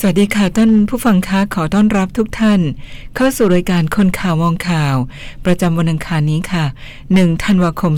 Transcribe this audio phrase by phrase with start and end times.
[0.00, 2.60] สวัสดีค่ะท่านผู้ฟังคะขอต้อนรับทุกท่าน
[3.16, 4.96] เข้าสู่รายการคนข่าวมองข่าว
[5.44, 6.64] ประจำวันอังคารนี้ค่ะ
[7.04, 7.92] 1 ธันวาคม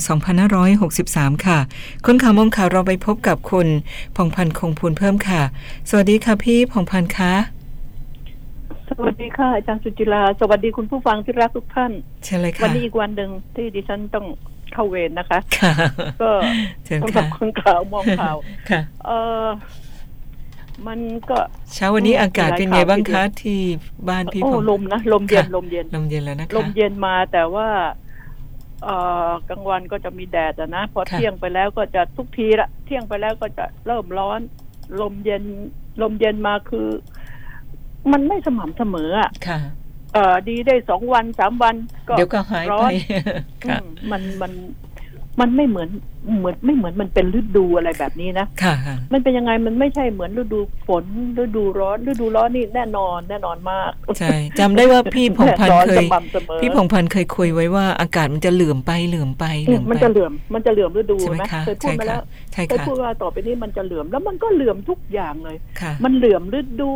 [0.71, 1.59] 2563 ค่ะ
[2.07, 3.69] คนข่าวมองข่าวเราไปพบกับคุณ
[4.17, 5.43] พงพันธ์คงพูนเพิ่มค่ะ
[5.91, 7.33] สวัสดีค่ะพี่พงพันธ์คะ
[8.89, 11.93] สวัสดีค่ะอาจารย์สุจิลา สวัสดีคุณผู้ฟังที่รักทุกท่าน
[12.25, 14.27] เชิญเลยค่ะวันนี้อีกวันหนึ่งที่ดิฉันต้อง
[14.73, 15.73] เข้าเวรนะคะค่ะ
[16.23, 16.31] ก็
[16.85, 18.37] เชิญสำหรัค่ะบคนข่าวมองข่าว
[18.71, 19.11] ค่ะเอ
[19.45, 19.47] อ
[20.87, 21.01] มัน
[21.31, 21.39] ก็
[21.75, 23.61] เช้าวันนี้อากาศเป็นไงบ้างคะที่
[24.09, 27.69] บ้านพี่โอ้พงลมนะลมเย็นค่ะลมเย็นลมเย็นแล้วนะคะลมเย็นมาแต่ว่า
[28.85, 28.97] เอ่
[29.27, 34.41] อกลางวันก็จะมีแดดอะนะพอค่ะเที่ยงไปแล้วก็จะทุกทีละเที่ยงไปแล้วก็จะเริ่มร้อน
[35.01, 35.43] ลมเย็น
[36.03, 36.89] ลมเย็นมาคือ
[38.13, 39.59] มันไม่สม่ำเสมออะค่ะ
[40.15, 41.75] เอ่อดีได้สองวันสามวัน
[42.09, 42.93] ก็เดี๋ยวก็หายร้ไปอน
[43.65, 44.53] ค่ะอืมมันมัน
[45.41, 45.89] มันไม่เหมือน
[46.39, 51.05] เหมือนไม่เหมือนมันเป็นฤดูอะไรแบบนี้นะค่ะค่ะมันเป็นยังไงมันไม่ใช่เหมือนฤดูฝน
[51.43, 66.91] ฤดูร้อนฤดูร้อนนี่แน่นอนแน่นอนมากใช่จำได้ว่าพี่พงพันธ์เคแน่ยนอนสม่ำเสมอพี่พงพันธ์เคยคุยไว้ว่าอากาศมันจะเหลื่อมไปเหลื่อมไปเหอืลื่มอมมันไปจะเหลื่อมมันจะเหลื่อมฤดูใช่ไหมไหมคะเคยพูดใช่มาค่ะแล้วใช่เคยค่ะพูดว่าต่อไปนี้มันจะเหลื่อมแล้วมันก็เหลื่อมทุกอย่างเลยค่ะมันเหลื่อมฤดู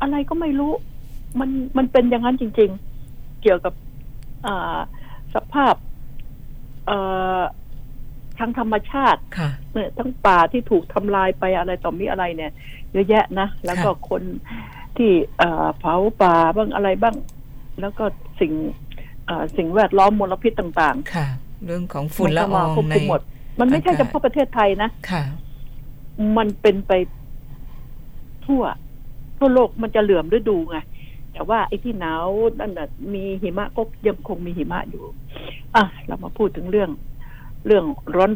[0.00, 0.72] อะไรก็ไม่รู้
[1.40, 2.70] มันมันเป็นอย่างนั้นจริง
[3.06, 3.74] ๆ เกี่ยวกับ
[4.46, 4.76] อ่า
[5.34, 5.74] สภาพ
[6.86, 6.98] เอ่
[7.38, 7.40] อ
[8.38, 12.52] ทางธรรมชาติค่ะเนี่ยทั้งป่าที่ถูกทำลายไปอะไรต่อมีอะไรเนี่ย
[12.92, 14.22] เยอะแยะนะ แล้วก็คน
[14.96, 17.16] ที่เอ่อเผาป่าบ้างอะไรบ้าง
[17.80, 18.04] แล้วก็
[18.40, 18.52] สิ่ง
[19.26, 21.26] เอ่อสิ่งแวดล้อมมลพิษต่างค่ะ
[21.66, 23.20] เรื่องของๆฝุ่นละอมัองเข้ามาควบในคุมหมด
[23.60, 25.22] มันไม่ใช่อากาศเฉพาะประเทศไทยนะค่ะ
[26.36, 26.92] มันเป็นไป
[28.46, 28.62] ทั่ว
[29.38, 30.78] ทั่วโลกมันจะเหลื่อมฤดูไง
[31.32, 32.26] แต่ว่าไอ้ที่หนาว
[32.60, 35.04] นั่นน่ะมีหิมะก็ยังคงมีหิมะอยู่
[35.76, 36.90] อะ เรามาพูดถึงเรื่อง
[37.66, 37.84] เรื่อง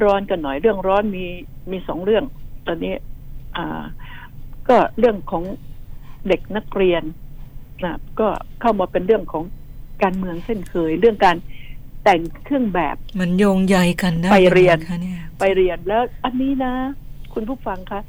[0.04, 1.24] ร้อนๆกันหน่อย เรื่องร้อนมี
[1.70, 2.24] มีสองเรื่อง
[2.66, 2.94] ตอนนี้
[3.56, 3.82] อ่า
[4.68, 5.44] ก็เรื่องของ
[6.28, 7.02] เด็กนักเรียน
[7.84, 8.28] นะก็
[8.60, 9.44] เข้ามาเป็นเรื่องของ
[10.02, 11.36] การเมืองเช่นเคย เรื่องการ
[12.04, 16.72] แต่งเครื่องแบบมันโยงใยกันได้ไปเรียนงไงคะเนี่ยไปเรียนแล้ว อันนี้นะ
[17.34, 18.00] คุณผู้ฟังคะ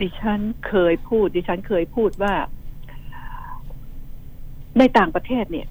[0.00, 2.34] ดิฉันเคยพูด ดิฉันเคยพูดว่า
[4.78, 5.66] ในต่างประเทศเนี่ย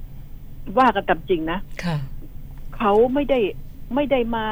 [0.79, 1.97] ว่ากันตามจริงนะค่ะ
[2.77, 3.39] เขาไม่ได้
[3.95, 4.47] ไม่ได้มา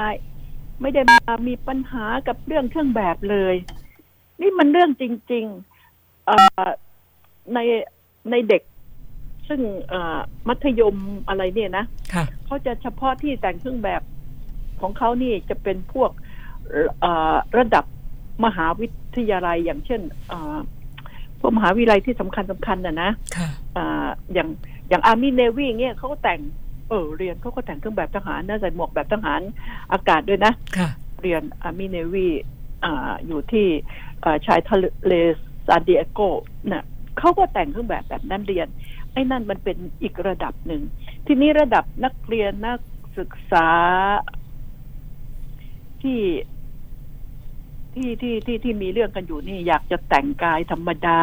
[0.82, 3.56] ไม่ได้มามีปัญหากับเรื่องเครื่องแบบเลย
[4.42, 6.64] นี่มันเรื่องจริงๆเอ่อ
[7.54, 7.60] ใน
[8.32, 8.62] ในเด็ก
[9.48, 10.96] ซึ่งเอ่อมัธยม
[11.28, 14.02] อะไรเนี่ยนะค่ะเขาจะเฉพาะที่แต่งเครื่องแบบ
[14.82, 16.12] ของเขานี่จะเป็นพวก
[17.02, 17.86] เอ่อระดับ
[18.46, 18.88] มหาวิ
[19.18, 20.58] ทยาลัยอย่างเช่นเอ่อ
[21.40, 24.50] พวกมหาวิทยาลัยที่สำคัญสำคัญน่ะนะค่ะอ่าอย่าง
[24.90, 26.40] อย่างอาร์มี่เนวีเงี้ยเขาก็แต่ง
[26.92, 29.42] เออเรียนเขาก็แต่งเครื่องแบบทหารนะใส่หมวกแบบทหาร
[29.92, 30.90] อากาศด้วยนะค่ะ
[31.22, 32.28] เรียนอาร์มี่เนวี
[32.84, 33.68] อ่าอยู่ที่
[34.24, 35.14] อ่าชายทะเล
[35.68, 36.20] ซานดิเอโก
[36.72, 36.84] น่ะ
[37.18, 38.68] เขาก็แต่งเครื่องแบบแบบนั้นเรียน
[39.14, 40.82] ไอ้นั่นมันเป็นอีกระดับหนึ่ง
[41.28, 42.80] ทีนี้ระดับนักเรียนนัก
[43.18, 43.70] ศึกษา
[46.02, 46.22] ที่
[47.94, 51.20] ที่ที่ที่ที่มีเรื่องกันอยู่นี่ อยากจะแต่งกายธรรมดา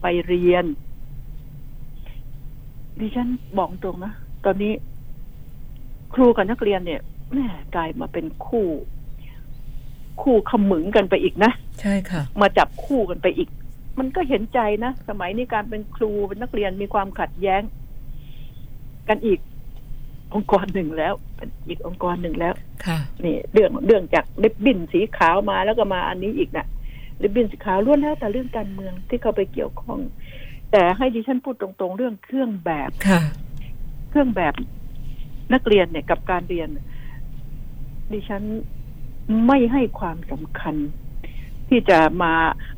[0.00, 0.64] ไปเรียน
[2.98, 4.12] ดิฉันบอกตรงนะ
[4.46, 4.72] ตอนนี้
[6.14, 7.00] ครูกับนักเรียนเนี่ย
[7.32, 8.66] แม่กลายมาเป็นคู่
[10.22, 13.48] คู่ขมึงกันไปอีกนะใช่ค่ะ มาจับคู่กันไปอีก
[13.98, 17.62] มันก็เห็นใจนะสมัยนี้การเป็นครูเป็นนักเรียนมีความขัดแย้ง
[19.08, 19.38] กันอีก
[20.34, 22.54] องค์กรหนึ่งแล้วเป็นอีกองค์กรหนึ่งแล้ว
[22.86, 26.66] ค่ะ นี่เรื่องเรื่องจากลิบบินสีขาวมาแล้วก็มาอันนี้อีกนะ
[27.22, 29.98] ลิบบินสีขาวล้วนแล้วแต่เรื่องการเมืองที่เข้าไปเกี่ยวข้อง
[30.72, 33.20] แต่ให้ดิฉันพูดตรงๆ เรื่องเครื่องแบบค่ะ
[34.10, 34.54] เครื่องแบบ
[35.54, 36.68] นักเรียนเนี่ยกับการเรียน
[38.12, 38.42] ดิฉัน
[39.46, 40.74] ไม่ให้ความสำคัญ
[41.68, 42.32] ที่จะมา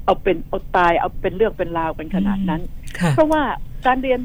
[0.05, 2.63] เอาเป็นเอาตายเอาเป็นเรื่องเป็นราวกันขนาดนั้น
[2.99, 3.43] ค่ะเพราะว่า
[3.87, 4.21] การเรียน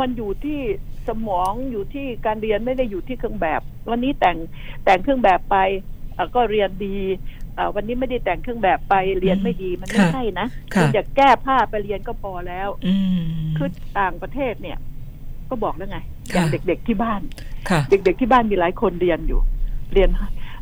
[0.00, 0.60] มันอยู่ที่
[1.08, 3.60] สมองอยู่ที่การเรียนไม่ได้อยู่ที่เครื่องแบบ
[3.90, 4.36] วันนี้แต่ง
[4.84, 5.56] แต่งเครื่องแบบไป
[6.14, 6.96] เอ่อก็เรียนดี
[7.54, 13.68] เอ่อวันนี้ไม่ได้แต่งเครื่องแบบไปเรียนไม่ดีมันไม่ค่ะใช่นะค่ะณจะแก้ผ้าไปเรียนก็พอแล้วอืมคือ
[14.00, 14.78] ต่างประเทศเนี่ย
[15.50, 17.20] ก็บอกแล้วไงอค่ะย่างเด็กๆที่บ้าน
[17.70, 19.40] ค่ะเด็กๆที่บ้านมีหลายคนเรียนอยู่
[19.92, 20.10] เรียน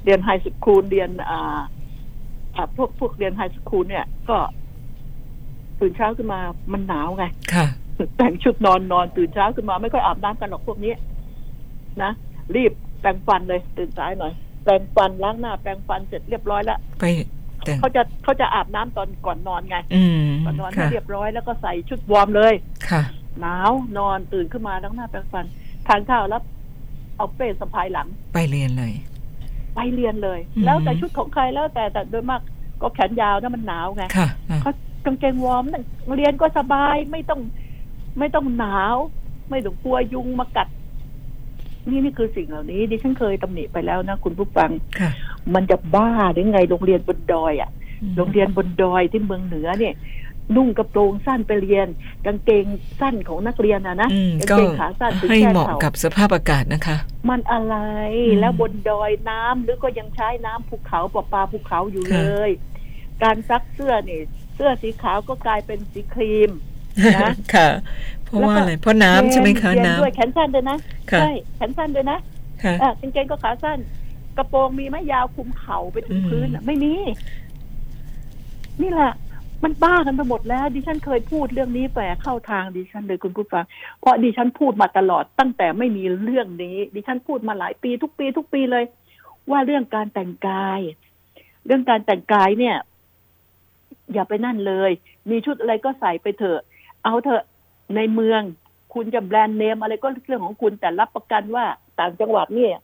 [0.04, 1.60] เรียนไฮสคูลเรียนอ่า
[2.56, 4.36] อ่าพวกพวกเรียนไฮสคูลเนี่ย ก็
[5.80, 6.40] ตื่นเช้าขึ้นมา
[6.72, 7.24] มันหนาวไง
[7.54, 7.66] ค่ะ
[8.16, 10.92] แต่งชุดนอนนอนตื่นเช้าขึ้นมาไม่ค่อยอาบน้ำกันหรอกพวกนี้
[12.02, 12.12] นะ
[12.54, 14.32] รีบแปรงฟันเลย ตื่นสายหน่อย
[14.64, 17.04] แปรงฟันล้างหน้า แปรงฟันเสร็จเรียบร้อยแล้วไป
[17.64, 22.54] แต่งเขาจะเขาจะอาบน้ำตอนก่อนนอนไงอืมก่อนนอนให้ค่ะเรียบร้อยแล้วก็ใส่ชุดวอร์มเลย
[22.90, 23.02] ค่ะ
[23.40, 25.44] หนาวนอนตื่นขึ้นมาล้างหน้าแปรงฟัน
[25.86, 26.42] ทานข้าวแล้ว
[27.16, 28.92] เอาเป้สะพายหลัง ไปเรียนเลย
[29.74, 32.40] ไปเรียนเลยอืมแล้วแต่ชุดของใครแล้วแต่แต่โดยมาก
[32.82, 34.72] ก็แขนยาวนะมันหนาวไงค่ะอะเขา
[35.02, 35.84] ไปกางเกงวอร์มนั่น
[36.16, 37.40] เรียนก็สบายไม่ต้อง
[38.18, 38.96] ไม่ต้องหนาว
[39.50, 40.68] ไม่ต้องกลัวยุงมากัด
[41.88, 44.70] นี่นี่คือสิ่งเหล่านี้ ดิฉันเคยตำหนิไปแล้วนะคุณผู้ฟัง
[45.00, 45.10] ค่ะ
[45.54, 47.70] มันจะบ้าหรือไงโรงเรียนบนดอยอะ่ะ
[48.16, 49.94] โรงเรียนบนดอยที่เมืองเหนือเนี่ย
[50.56, 51.88] นุ่งกระโปรงสั้นไปเรียน
[52.26, 52.64] กางเกง
[53.00, 56.96] สั้นของนักเรียนอะนะอืมกางก็เกงขาสั้นถึงให้แค่เหมาะเข่ากับสภาพอากาศนะคะ
[57.28, 57.76] มันอะไร
[58.28, 62.50] อืมแล้วบนดอยน้ำหรือก็ยังใช้น้ำภูเขาปลาปลาภูเขาอยู่ค่ะเลย
[63.22, 64.22] การซักเสื้อเนี่ย
[64.54, 66.50] เสื้อสีขาวก็กลายเป็นสีครีม
[67.16, 67.68] นะค่ะ
[68.24, 72.18] เพราะว่าอะไรเพราะน้ำใช่ไหมคะเรียน้ด้วยแขนสั้นด้วยนะำค่ะใช่แขนสั้นด้วยนะ
[72.62, 73.78] ค่ะเออกางเกงก็ขาสั้น
[74.36, 76.92] กระโปรงมีไหมยาวคลุมเข่าไปถึงอืมพื้นอะไม่มี
[78.82, 79.12] นี่แหละ
[79.64, 83.64] มันบ้ากันไปหมดแล้ว ดิฉันเคยพูดเรื่องนี้ไปเข้าทางดิฉันเลยคุณผู้ฟัง
[84.00, 88.84] เพราะดิฉันพูดมาตลอดตั้งแต่ไม่มีเรื่องนี้ ดิฉันพูดมาหลายปีทุกปีทุกปีเลย
[89.50, 90.80] ว่าเรื่องการแต่งกาย
[91.66, 92.76] เรื่องการแต่งกายเนี่ย
[94.12, 94.90] อย่าไปนั่นเลย
[95.30, 96.60] มีชุดอะไรก็ใส่ไปเถอะ
[97.04, 97.42] เอาเถอะ
[97.96, 98.42] ในเมือง
[98.94, 101.64] คุณจะแบรนด์เนมอะไรก็เรื่องของคุณแต่รับประกันว่า
[101.98, 102.74] ต่างจังหวัดเนี่ย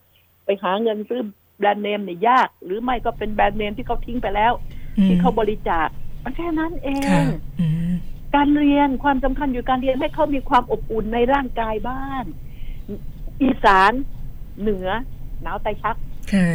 [0.45, 1.21] ไปหาเงินซื้อ
[1.59, 4.53] แบรนด์เนมเนี่ยยาก หรือไม่ก็เป็นแบรนด์เนมที่เขาทิ้งไปแล้ว
[5.07, 5.87] ที่เขาบริจาค
[6.25, 7.21] มันแค่นั้นเองค่ะ
[7.59, 7.93] อืม
[8.35, 12.25] การเรียนความสำคัญอยู่การเรียนให้เขามีความอบอุ่นในร่างกายบ้าน
[13.41, 13.91] อีสาน
[14.61, 14.87] เหนือ
[15.41, 15.95] หนาวไตชัก
[16.33, 16.49] ค่ะ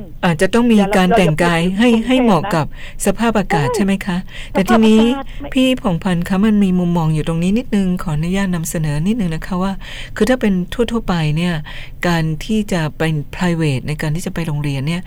[0.00, 2.66] อืมอาจจะต้องมีอย่าเราการแต่งกายเราอย่าพูดให้กรุงเทพให้เหมาะนะกับ
[3.06, 4.16] สภาพอากาศใช่ใช่ไหมคะ
[4.52, 9.72] แต่สภาพทีนี้อากาศไม่พี่ผงพันธ์คะมันมีมุมมองอยู่ตรงนี้นิดนึงขออนุญาตนำเสนอนิดนึงนะคะว่า
[10.16, 11.54] คือถ้าเป็นทั่วๆไปเนี่ย
[12.06, 15.02] การที่จะเป็น private ในการที่จะไปโรงเรียนเนี่ย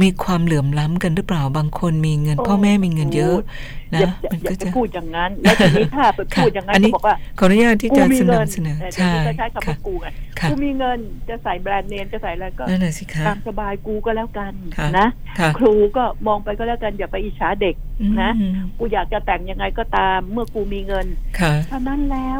[0.00, 3.36] มีความเหลื่อมล้ำกันหรือเปล่าบางคนมีเงินโอ้พ่อแม่มีเงินเยอะ
[3.85, 10.06] นะอย่าอย่ามันอย่าก็ไปจะพูดอย่างนั้น แล้วทีนี้ถ้าไปพูดอย่างนั้อันนนี้ก็บอกว่าขออนุญาตที่กูจะมีเสนเงิอนเสนอแต่ใช่เดี๋ยวนี้ก็ใช้คำค่ะว่ากูไง
[10.40, 10.98] ค่ะกูมีเงิน
[11.28, 17.74] จะใส่แบรนด์เนมจะใส่อะไรก็นั่นแหละสิคะตามสบายกูก็แล้วกันค่ะนะค่ะครูก็มองไปก็แล้วกันอย่าไปอิจฉาเด็ก
[18.22, 21.06] นะอืมกูอยากจะแต่งยังไงก็ตามเมื่อกูมีเงิน
[21.40, 22.38] ค่ะเท่านั้นแล้ว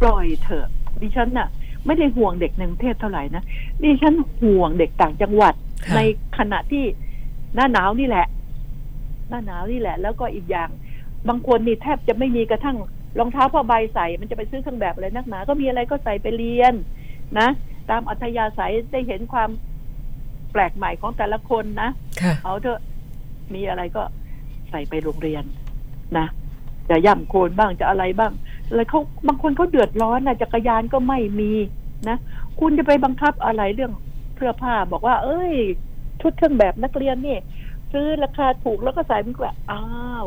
[0.00, 0.66] ปล่อยเถอะ
[1.02, 1.48] ดิฉันน่ะ
[1.86, 3.42] ไม่ได้ห่วงเด็กในกรุงเทพเท่าไหร่นะ
[3.82, 5.54] ดิฉันห่วงเด็กต่างจังหวัด
[5.86, 6.00] ค่ะใน
[6.38, 6.84] ขณะที่
[7.54, 8.26] หน้าหนาวนี่แหละ
[9.32, 10.68] หน้าหนาวนี่แหละ แล้วก็อีกอย่าง
[11.28, 12.76] บางคนนี่แทบจะไม่มีกระทั่ง
[13.18, 16.74] รองเท้าผ้าใบใส่ มันจะไปซื้อเครื่องแบบอะไรนักหนา ก็มีอะไรก็ใส่ไปเรียน
[17.38, 17.48] นะ
[17.90, 19.50] ตามอัธยาศัยได้เห็นความ
[20.52, 21.90] แปลกใหม่ของแต่ละคนนะ
[22.22, 22.80] ค่ะเอาเถอะ
[23.54, 24.02] มีอะไรก็
[24.70, 25.44] ใส่ไปโรงเรียน
[26.18, 26.26] นะ
[26.90, 28.32] จะย่ำโคลนบ้างจะอะไรบ้าง
[28.74, 31.52] แล้วเขาบางคนเขาเดือดร้อนนะจักรยานก็ไม่มี
[32.08, 32.16] นะ
[32.60, 33.92] คุณจะไปบังคับอะไรเรื่อง
[34.36, 35.54] เสื้อผ้าบอกว่า เอ้ย
[36.20, 37.36] ชุดเครื่องแบบนักเรียนนี่
[37.92, 39.84] ซื้อราคาถูกแล้วก็ใส่มันก็แบบอ้า
[40.24, 40.26] ว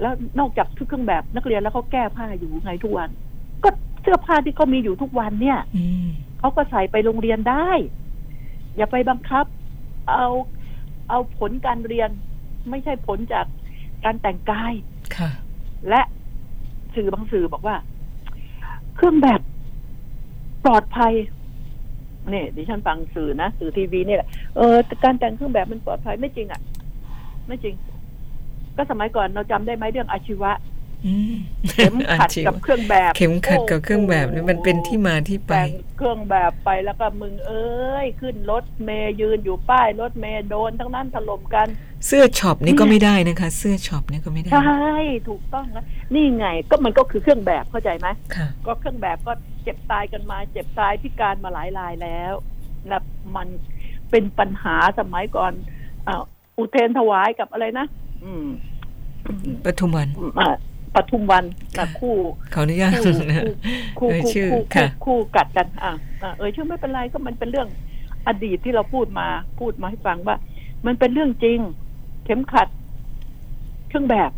[0.00, 3.08] แล้วนอกจากชุดเครื่องแบบนักเรียนแล้วเขาแก้ผ้าอยู่ไงทุกวัน
[3.64, 3.68] ก็
[4.02, 6.08] เสื้อผ้าที่เขามีอยู่ทุกวันเนี่ยอืม
[6.38, 7.70] เขาก็ใส่ไปโรงเรียนได้
[8.76, 9.46] อย่าไปบังคับ
[10.08, 10.26] เอา
[11.08, 12.10] เอาผลการเรียน
[12.70, 13.46] ไม่ใช่ผลจาก
[14.04, 14.72] การแต่งกาย
[15.16, 15.30] ค่ะ
[15.88, 16.02] และ
[16.94, 17.76] สื่อบางสื่อบอกว่า
[18.96, 19.40] เครื่องแบบ
[20.64, 21.12] ปลอดภัย
[22.30, 26.60] เนี่ยดิฉันฟังสื่อนะสื่อทีวีนี่แหละเออการแต่งเครื่องแบบมันปลอดภัยไม่จริงอะ่ะ
[27.46, 27.74] ไม่จริง
[28.76, 30.52] ก็สมัยก่อนเราจำได้ไหมเรื่องอาชีวะ
[31.06, 31.34] อืม
[31.70, 41.68] เข็มขัดอาชีพกับเครื่องแบบ เข็มขัดกับเครื่องแบบนี่มันเป็นที่มาที่ไปแต่งเครื่องแบบไปแล้วก็มึงเอ้ยขึ้นรถเมย์ยืนอยู่ป้ายรถเมย์โดนทั้งนั้นถล่มกัน
[42.06, 44.96] เสื้อช็อปนี่ก็ไม่ได้นะคะ เสื้อช็อปนี่ก็ไม่ได้ ใช่
[45.28, 49.32] ถูกต้องนะนี่ไงก็มันก็คือเครื่องแบบเข้าใจไหมค่ะก็เครื่องแบบก็
[49.62, 52.34] เจ็บตายกันมา เจ็บตายพิการมาหลายรายแล้ว
[52.90, 53.02] นะ
[53.36, 53.48] มัน
[54.10, 55.52] เป็นปัญหาสมัยก่อน
[56.56, 57.86] อ่าอุเทนถวายกับอะไรนะ
[58.24, 58.46] อืม
[59.64, 60.08] ปทุมวัน
[60.38, 60.48] อ่า
[60.94, 61.44] ปทุมวัน
[61.76, 62.14] ค่ะกับคู่
[62.54, 63.44] ขออนุญาตคู่นะ
[63.98, 65.92] คู่เอ่ยคู่ชื่อคู่ค่ะคู่กัดกันอ่า
[66.22, 67.68] อ่าเออชื่อไม่เป็นไรก็มันเป็นเรื่อง
[68.26, 69.26] อดีตที่เราพูดมา
[69.60, 70.36] พูดมาให้ฟังว่า
[70.86, 71.58] มันเป็นเรื่องจริง
[72.24, 72.68] เข็มขัด
[73.88, 74.30] เครื่องแบบ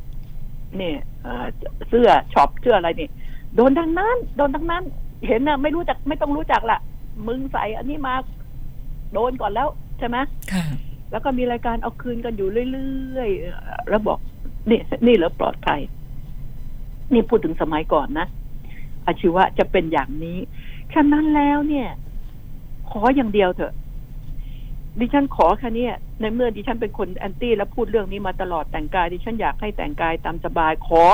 [0.76, 1.46] เนี่ยเอ่อ
[1.88, 3.08] เสื้อช็อปเสื้ออะไรนี่
[3.56, 4.84] โดนทั้งนั้น โดนทั้งนั้น
[5.26, 6.78] เห็นนะไม่รู้จักไม่ต้องรู้จักละ
[7.26, 8.14] มึงใส่อันนี้มา
[9.12, 9.68] โดนก่อนแล้ว
[9.98, 10.16] ใช่ไหม
[10.52, 10.64] ค่ะ
[11.10, 14.18] แล้วก็มีรายการเอาคืนกันอยู่เรื่อยๆเอ่อแล้วบอก
[14.70, 15.80] นี่นี่เหรอปลอดภัย
[17.12, 18.26] นี่พูดถึงสมัยก่อนนะ
[19.06, 20.38] อาชีวะจะเป็นอย่างนี้
[20.92, 21.88] ฉะนั้นแล้วเนี่ย
[22.90, 23.74] ขออย่างเดียวเถอะ
[25.00, 31.04] ดิฉันขอแค่เนี้ยในเมื่อดิฉันเป็นคนแอนตี้แล้วพูดเรื่องนี้มาตลอดแต่งกาย ดิฉันอยากให้แต่งกายตามสบายขอ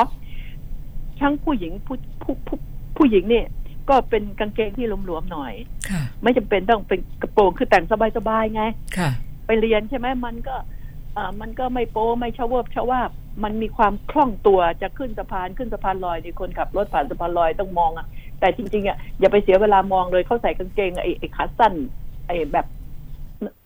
[1.20, 2.56] ทั้งผู้หญิงผู้ผู้ผู้
[2.96, 3.46] ผู้หญิงเนี่ย
[3.88, 5.52] ก็เป็นกางเกงที่หลวมๆหน่อย
[5.90, 7.84] ค่ะไม่จำเป็นต้องเป็นกระโปรงคือแต่ง
[8.16, 8.62] สบายๆไง
[8.98, 9.10] ค่ะ
[9.46, 10.56] ไปเรียนใช่ไหมมันก็
[11.16, 13.10] อ่ามันก็ไม่โป้ไม่ชะเวิบชะวาบ
[13.44, 18.06] มันมีความคล่องตัวจะขึ้นสะพานขึ้นสะพานลอยนี่คนขับรถผ่านสะพานลอยต้องมองอะ
[18.40, 21.74] แต่จริงๆอะอย่าไปเสียเวลามองเลยเขาใส่กางเกงไอ้ไอ้ขาสั้น
[22.26, 22.66] ไอ้แบบ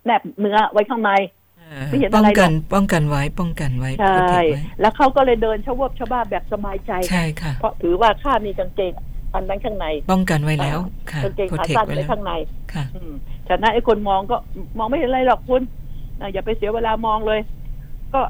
[0.06, 1.10] แนบเนื้อไว้ข้างใน
[1.88, 8.92] ไม่เห็นป้อะองไรหรกัอกนป้องกันไว้ป้องกันไว้ใช่ protect ไว้แล้วเขาก็เลยเดินชวบชบ้าแบบสบายใจใช่ค่ะเพราะถือว่าข้ามีกางเกง
[9.36, 10.78] อันนั้นข้างในป้องกันไว้แล้ว
[11.10, 12.32] ค่ะกางเกงขา protect สั้นไว้ในแล้วข้างใน
[12.72, 13.12] ค่ะอืม
[13.48, 14.36] ฉะนั้นไอ้คนมองก็
[14.78, 15.62] มองไม่เห็นอะไรหรอกคุณ
[16.20, 17.40] อะอย่าไปเสียเวลามองเลย
[18.14, 18.20] ก็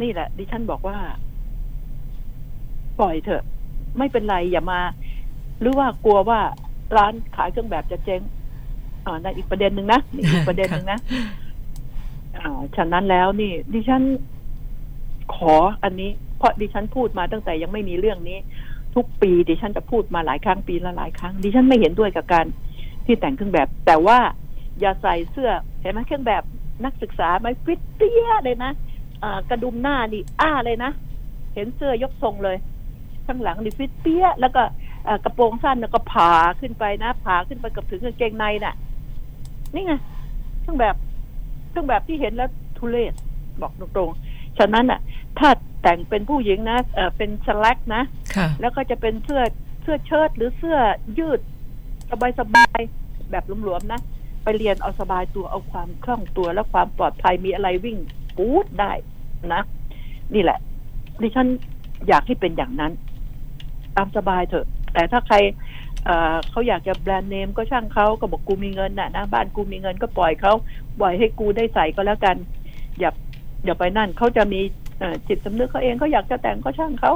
[0.00, 0.96] นี่แหละ ดิฉันบอกว่า
[3.00, 3.42] ปล่อยเถอะ
[3.98, 4.80] ไม่เป็นไรอย่ามา
[5.60, 6.40] หรือว่ากลัวว่า
[6.96, 8.20] ร้านขายเครื่องแบบจะเจ๊ง
[9.06, 10.98] อ่านั่นอีกประเด็นหนึ่งนะนี่อีกประเด็นหนึ่งนะ
[12.38, 14.02] อ่าฉะนั้นแล้วนี่ ดิฉัน
[15.36, 18.38] ขออันนี้ เพราะดิฉันพูดมาตั้งแต่ยังไม่มีเรื่องนี้
[18.94, 22.46] ทุกปีดิฉันจะพูดมาหลายครั้งปีละหลายครั้งดิฉันไม่เห็นด้วยกับการ
[23.06, 24.18] ที่แต่งเครื่องแบบ แต่ว่า
[24.80, 26.42] อย่าใส่เสื้อเห็นไหมเครื่องแบบ
[26.84, 28.72] นักศึกษาไหมฟิตเตี้ยเลยนะ
[29.50, 30.90] กระดุมหน้านี่อ้าเลยนะ
[31.54, 32.56] เห็นเสื้อยกทรงเลย
[33.26, 34.62] ข้างหลังนี่ฟิตเปี้ย แล้วก็
[35.24, 38.74] กระโปรงสั้นแล้วก็ผาขึ้นไปนะผาขึ้นไปกับถึงกางเกงในน่ะ
[39.74, 39.92] นี่ไง
[40.60, 40.96] เครื่องแบบ
[41.70, 43.12] เครื่องแบบที่เห็นแล้วทุเรศ
[43.60, 45.00] บอกตรงๆฉะนั้นอะ
[45.38, 45.50] ถ้า
[45.82, 48.02] แต่งเป็นผู้หญิงนะเอ่อเป็นสแลกนะ
[48.36, 49.42] ค่ะแล้วก็จะเป็นเสื้อ
[49.82, 50.78] เสื้อเชิ้ตหรือเสื้อ
[51.18, 51.40] ยืด
[52.38, 54.00] สบายๆแบบหลวมๆนะ
[54.42, 57.98] ไปเรียนเอาสบายตัวเอาความคล่องตัวและความปลอดภัยมีอะไรวิ่ง
[58.36, 58.92] ปูดได้
[59.54, 59.62] นะ
[60.34, 60.58] นี่แหละ
[61.22, 61.48] ดิฉัน
[62.08, 62.92] อยากให้เป็นอย่างนั้น
[63.96, 65.36] ตามสบายเถอะ แต่ถ้าใคร
[66.04, 70.52] เอ่อเขาอยากจะแบรนด์เนมก็ช่างเขาก็บอกกูมีเงินน่ะนะบ้านกูมีเงินก็ปล่อยเขา
[71.00, 72.36] ปล่อยให้กูได้ใส่ก็แล้วกัน
[72.98, 73.10] อย่า
[73.64, 74.83] อย่าไปนั่นเขาจะมีเอ่อ
[75.28, 77.12] จิตสำนึกเขาเองเขาอยากจะแต่งก็ช่างเขา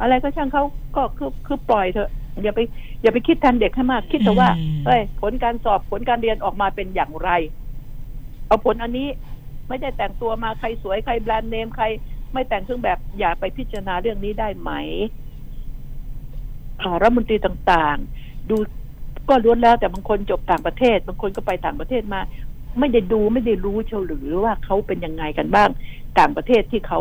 [0.00, 0.64] อะไรก็ช่างเขา
[0.96, 2.10] ก็คือคือปล่อยเถอะ
[2.42, 2.60] อย่าไป
[3.02, 7.30] อย่าไปคิดแทนเด็กให้มากคิดแต่ว่าอืมเอ้ยผลการสอบผลการเรียนออกมาเป็นอย่างไร
[8.46, 9.08] เอาผลอันนี้
[9.68, 11.84] ไม่ได้แต่งตัวมาใครสวยใครแบรนด์เนมใคร
[12.32, 14.70] ไม่แต่งเครื่องแบบอย่าไปพิจารณาเรื่องนี้ได้ไหม
[16.80, 18.56] อ่ารัฐมนตรีต่าง ๆ ดู
[19.28, 22.20] ก็ล้วนแล้วแต่บางคนจบต่างประเทศ บางคนก็ไปต่างประเทศมา
[22.78, 25.68] ไม่ได้ดูไม่ได้รู้เฉหรือว่าเขาเป็นยังไงกันบ้าง
[26.18, 27.00] ต่างประเทศที่เขา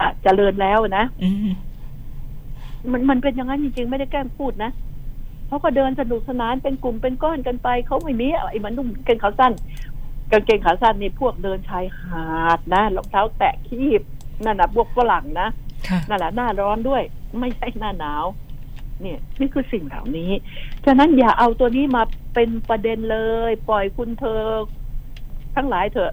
[0.00, 1.50] อะเจริญแล้วนะอืม
[2.90, 4.70] มันมันเป็นอย่างนั้นจริง ๆ ไม่ได้แกล้งพูดนะ
[5.48, 9.52] เขาก็เดินสนุกสนานเป็นกลุ่มเป็นก้อนกันไปเขาไม่มีไอ้มันนุ่มกางเกงขาสั้น
[10.32, 12.26] กางเกงขาสั้นนี่พวกเดินชายหา
[12.58, 14.02] ดนะรองเท้าแตะคีบ
[14.44, 15.48] นั่นนะพวกฝรั่งนะ
[15.88, 17.02] ค่ะนั่นแหละหน้าร้อนด้วย
[17.40, 18.24] ไม่ใช่หน้าหนาว
[19.00, 20.30] เนี่ย นี่คือสิ่งเหล่านี้
[20.84, 22.02] ฉะนั้นอย่าเอาตัวนี้มา
[22.34, 23.18] เป็นประเด็นเล
[23.50, 24.42] ย ปล่อยคุณเธอ
[25.56, 26.12] ทั้งหลายเถอะ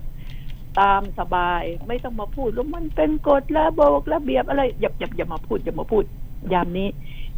[0.80, 6.04] ตามสบายไม่ต้องมาพูดว่ามันเป็นกฎระเบบระเบียบอะไรอย่าอย่าอย่ามาพูดอย่ามาพูด
[6.54, 6.88] ยามนี้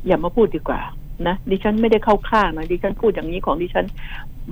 [0.08, 0.82] อย่ามาพูดดีกว่า
[1.28, 3.86] นะดิฉันไม่ได้เข้าข้างนะดิฉันพูดอย่างนี้ของดิฉัน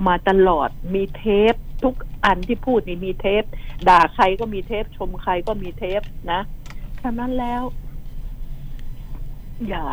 [0.06, 3.42] มาตลอดมีเทป ทุกอันที่พูดนี่มีเทป
[3.88, 6.00] ด่าใครก็มีเทป ชมใครก็มีเทป
[6.32, 6.40] นะ
[7.02, 7.62] ฉะนั้นแล้ว
[9.68, 9.84] อย่า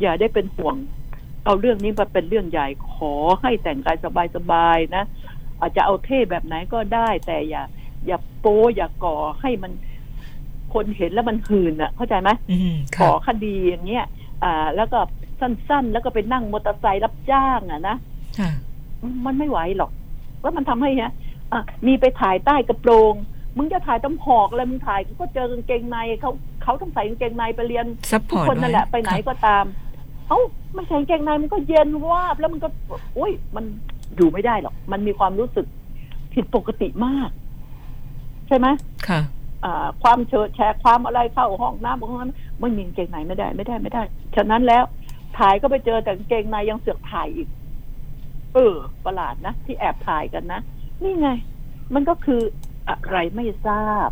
[0.00, 0.76] อย่าได้เป็นห่วง
[1.44, 3.98] เอาเรื่องนี้มาเป็นเรื่องใหญ่ขอให้แต่งกาย
[4.36, 5.04] สบายๆนะ
[5.62, 7.62] อาจจะเอาเท่แบบไหนก็ได้ แต่อย่า
[8.06, 9.72] อย่าโป้อย่าก่อให้มัน
[10.74, 14.04] คนเห็นแล้วมันหืนอะ เข้าใจไหมอืมขค่ะอคดีอย่างเงี้ย
[14.44, 14.98] อ่า แล้วก็
[15.40, 17.96] สั้น ๆ แล้วก็ไปนั่งมอเตอร์ไซค์รับจ้างอะนะ
[18.38, 18.50] ค่ะ
[19.24, 19.90] มันไม่ไหวหรอก
[20.42, 21.12] ว่ามันทำให้ฮะ
[21.52, 23.14] อะมีไปถ่ายใต้กระโปรง
[23.56, 26.30] มึงจะถ่ายต้องหอกอะไรมึงถ่ายก็เจอกางเกงในเขา
[26.62, 29.64] เขาต้องใส่กางเกงในไปเรียนซัพพทุกอร์ตคนนั่นแหละว้ไปไหนค่ะก็ตาม
[30.28, 30.40] เอ้า
[30.74, 32.68] ไม่ใส่กางเกงในมันก็เย็นวาบแล้วมันก็
[33.18, 33.64] อุ้ยมัน
[34.16, 35.66] อยู่ไม่ได้หรอก มันมีความรู้สึก
[36.34, 37.30] ผิดปกติมาก
[38.48, 38.66] ใช่ไหม
[39.08, 39.20] ค่ะ
[39.64, 44.02] อ่าความเชิดแชร์ความอะไรเข้าห้องน้ำห้องน้ำไม่มีกางเกงในไม่ได้ไม่ได้ไม่ได้
[44.36, 44.84] ฉะนั้นแล้ว
[45.38, 47.48] ถ่ายก็ไปเจอแต่กางเกงในยังเสือกถ่ายอีก
[48.54, 50.60] เออ ประหลาดนะ ที่แอบถ่ายกันนะ
[51.02, 51.28] นี่ไง
[51.94, 52.40] มันก็คือ
[52.88, 54.10] อะไรไม่ทราบ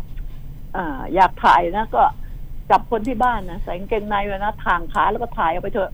[0.75, 2.03] อ่าอยากถ่ายนะก็
[2.69, 5.91] จับคนที่บ้านนะใส่กางเกงในไว้นะทางขาแล้วก็ถ่ายเอาไปเถอะ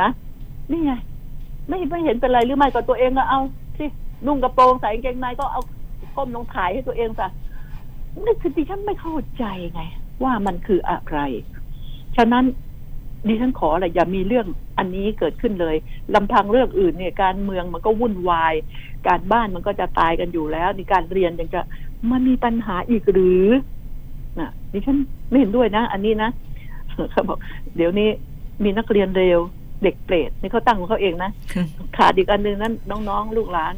[0.00, 0.08] นะ
[0.70, 0.92] นี่ไง
[1.68, 3.40] ไม่ไม่เห็นเป็นไรหรือไม่ก็ตัวเองก็เอา
[3.78, 3.84] สิ
[4.26, 5.62] นุ่งกระโปรงใส่กางเกงในก็เอา
[6.16, 7.28] ก้มลงถ่ายให้ตัวเองซะ
[8.24, 9.82] นี่คือดิฉันไม่เข้าใจไง
[10.22, 11.18] ว่ามันคืออะไร
[12.16, 12.44] ฉะนั้น
[13.28, 14.46] ดิฉันขออะไรอย่ามีเรื่อง
[14.78, 15.76] อันนี้เกิดขึ้นเลย
[16.14, 18.54] ลำพังเรื่องอื่นเนี่ย การเมืองมันก็วุ่นวาย
[19.08, 21.60] การบ้านมันก็จะตายกันอยู่แล้วในการเรียนยังจะ
[22.10, 23.46] มันมีปัญหาอีกหรือ
[24.38, 26.30] นะดิฉันไม่เห็นด้วยนะ อันนี้นะ
[27.10, 27.38] เขาบอก
[27.76, 28.08] เดี๋ยวนี้
[28.62, 29.40] มีนักเรียนเร็ว
[29.84, 31.64] เด็กเปรตนี่เขาตั้งของเขาเองนะค่ะ
[31.96, 32.72] ขาดอีกอันหนึ่งนั้น
[33.08, 33.74] น้องๆ ลูกหลาน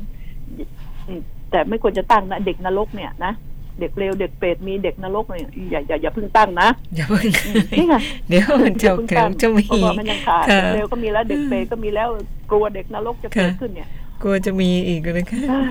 [1.07, 1.21] อืม
[1.51, 3.33] แต่ไม่ควรจะตั้งนะเด็กนรกเนี่ยนะ
[3.81, 7.95] เด็กเลวเด็กเปรตมีเด็กนรกเนี่ยอย่าอย่าอย่าเพิ่งตั้งนะอย่าเพิ่งอืมนี่ไง
[8.29, 12.09] เดี๋ยวมันจะอย่าเพิ่งเดี๋ยวตั้งจะมีเพราะว่ามันยังขาดค่ะเด็กเลวก็มีแล้วเด็กเปรตก็มีแล้ว
[12.51, 13.89] กลัวเด็กนรกจะเกิดขึ้นเนี่ย
[14.23, 15.63] กลัวจะมีอีกนะคะอ่า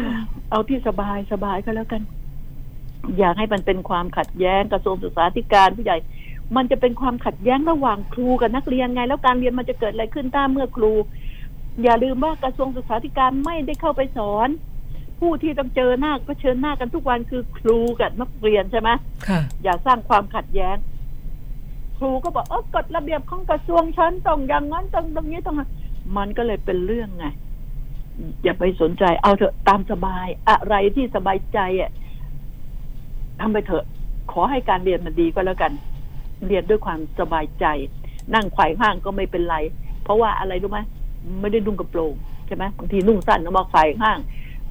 [0.49, 2.01] เอาที่สบายสบายก็แล้วกัน
[3.19, 5.97] อยากให้มันเป็นความขัดแย้งกระทรวงศึกษาธิการผู้ใหญ่
[6.55, 10.91] มันจะเป็นความขัดแย้งระหว่างครูกับนักเรียนไง แล้วการเรียนมันจะเกิดอะไรขึ้นถ้าเมื่อครู
[11.83, 14.49] อย่าลืมว่ากระทรวงศึกษาธิการไม่ได้เข้าไปสอน
[15.19, 18.89] ผู้ที่ต้องเจอหน้าก็เชิญหน้ากันทุกวันคือครูกับนักเรียนใช่ไหม
[19.27, 20.77] ค่ะ อย่าสร้างความขัดแย้ง
[21.97, 25.55] ครูก็บอกเออกฎระเบียบของกระทรวงฉันต้องอย่างนั้นต้องตรงนี้ต้อง
[26.17, 27.25] มันก็เลยเป็นเรื่องไง
[28.43, 31.91] อย่าไปสนใจเอาเถอะตามสบาย อะไรที่สบายใจอะ
[33.39, 33.85] ทำไปเถอะ
[34.31, 35.71] ขอให้การเรียนมันดีก็แล้วกัน
[36.47, 37.65] เรียนด้วยความสบายใจ
[38.35, 39.57] นั่งไขว่ห้างก็ไม่เป็นไร
[40.03, 40.79] เพราะว่าอะไรรู้ไหม
[41.41, 42.13] ไม่ได้นุ่งกระโปรง
[42.47, 44.19] ใช่ไหมบางทีนุ่งสั้นแล้วมาไขว่ห้าง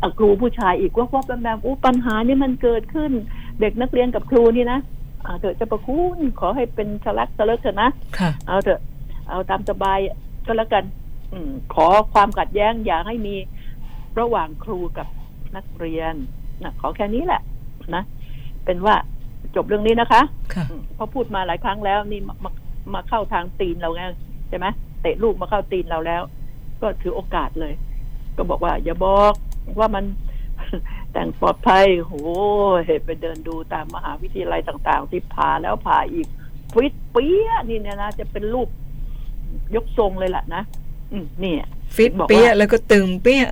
[0.01, 3.13] อะครูผู้ชายอีกว่าว่าแบบแบบอู้ปัญหานี่มันเกิดขึ้น
[3.61, 4.79] เด็กนักเรียนกับครูนี่นะ
[5.25, 7.89] เอาเถอะเจะประคุณขอให้เป็นชลักชะเลิกเถอะนะ
[8.19, 8.81] ค่ะเอาเถอะ
[9.29, 9.99] เอาตามสบาย
[10.47, 10.85] ก็แล้วกัน
[11.33, 13.35] อืมขอความขัดแย้งอย่าให้มี
[14.21, 15.07] ระหว่างครูกับ
[15.57, 16.15] นักเรียน
[16.63, 17.41] นะขอแค่นี้แหละ
[17.95, 18.03] นะ
[18.65, 18.95] เป็นว่า
[19.57, 20.23] จบเรื่องนี้นะคะ
[20.55, 22.51] ค่ะอืมเพราะพูดมาหลายครั้งแล้วนี่มามา
[22.95, 24.03] มาเข้าทางตีนเราไง
[24.49, 24.67] ใช่ไหม
[25.03, 26.23] เตะลูกมาเข้าตีนเราแล้ว
[26.81, 27.75] ก็ถือโอกาสเลย
[28.37, 29.35] ก็บอกว่า อย่าบอก
[29.79, 30.05] ว่ามัน
[31.13, 32.13] แต่งปลอดภัยโห
[32.87, 36.27] เหตุไปเดินดูตามมหาวิทยาลัยต่าง ๆ ที่ผ่าแล้วผ่าอีก
[36.73, 38.69] ฟิตเปี้ยนี่เนี่ยนะจะเป็นรูป
[39.75, 40.63] ยกทรงเลยล่ะนะ
[41.13, 43.45] อืมเนี่ยฟิตบอกว่าเปี้ยแล้วก็ตึงเปี้ย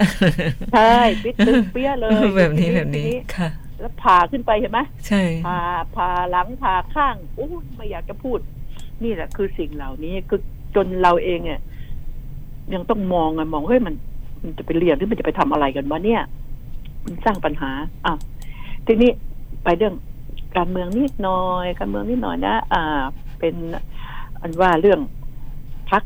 [0.74, 3.48] ใช่ฟิตตึงเปี้ยเลยแบบนี้ทีแบบนี้ทีค่ะ
[3.82, 5.58] แล้วผ่าขึ้นไปเห็นไหมใช่ผ่า
[5.96, 8.38] ผ่าหลังผ่าข้างโอ้ยไม่อยากจะพูด
[9.02, 10.40] นี่แหละคือสิ่งเหล่านี้คือ
[10.74, 11.60] จนเราเองเนี่ย
[12.74, 13.94] ยังต้องมองอะมองเฮ้ยมัน
[14.42, 16.22] มันจะไปเรียนหรือมันจะไปทำอะไรกันวะเนี่ย
[17.04, 17.70] มันสร้างปัญหา
[18.06, 18.14] อะ
[18.86, 19.10] ทีนี้
[19.64, 19.94] ไปเรื่อง
[20.56, 23.02] การเมืองนิดหน่อยการเมืองนิดหน่อยนะ อ่า
[23.38, 23.54] เป็น
[24.40, 25.00] อันว่าเรื่อง
[25.90, 26.02] พัก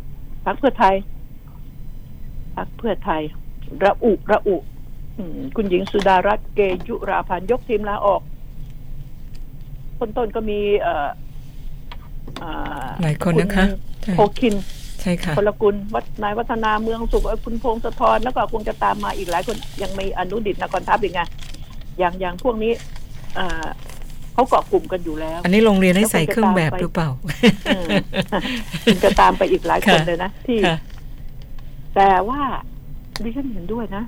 [0.47, 0.95] พักเพื่อไทย
[2.57, 3.23] พักเพื่อไทย
[3.85, 4.76] ระอุระอุอืม
[5.57, 8.23] คุณหญิงสุดารัตน์เกยุราพันธ์ยกทีมลาออก
[9.99, 11.09] ต้นต้นๆก็มีเอ่อ
[12.43, 13.65] อ่าหลายคนนะคะ
[14.03, 14.55] ใช่โพคิน
[15.01, 21.23] ใช่ค่ะพลกุลวัฒนายวัฒนาเมืองสุขเอ่อคุณพงศธรแล้วก็คงจะตามมาอีกหลายคนยังมีอนุดิตนกรทัพอีกไง
[21.99, 22.73] อย่างอย่างพวกนี้
[23.39, 23.67] อ่า
[24.35, 27.11] เขาเกาะกลุ่มกันอยู่แล้ว อันนี้โรงเรียนให้ใส่เครื่องแบบหรือเปล่า
[27.67, 27.89] เออ
[28.85, 30.77] คงจะตามไปอีกหลายคนค่ะเลยนะที่ค่ะ
[31.95, 32.41] แต่ว่า
[33.23, 34.05] ดิฉันเห็นด้วยนะ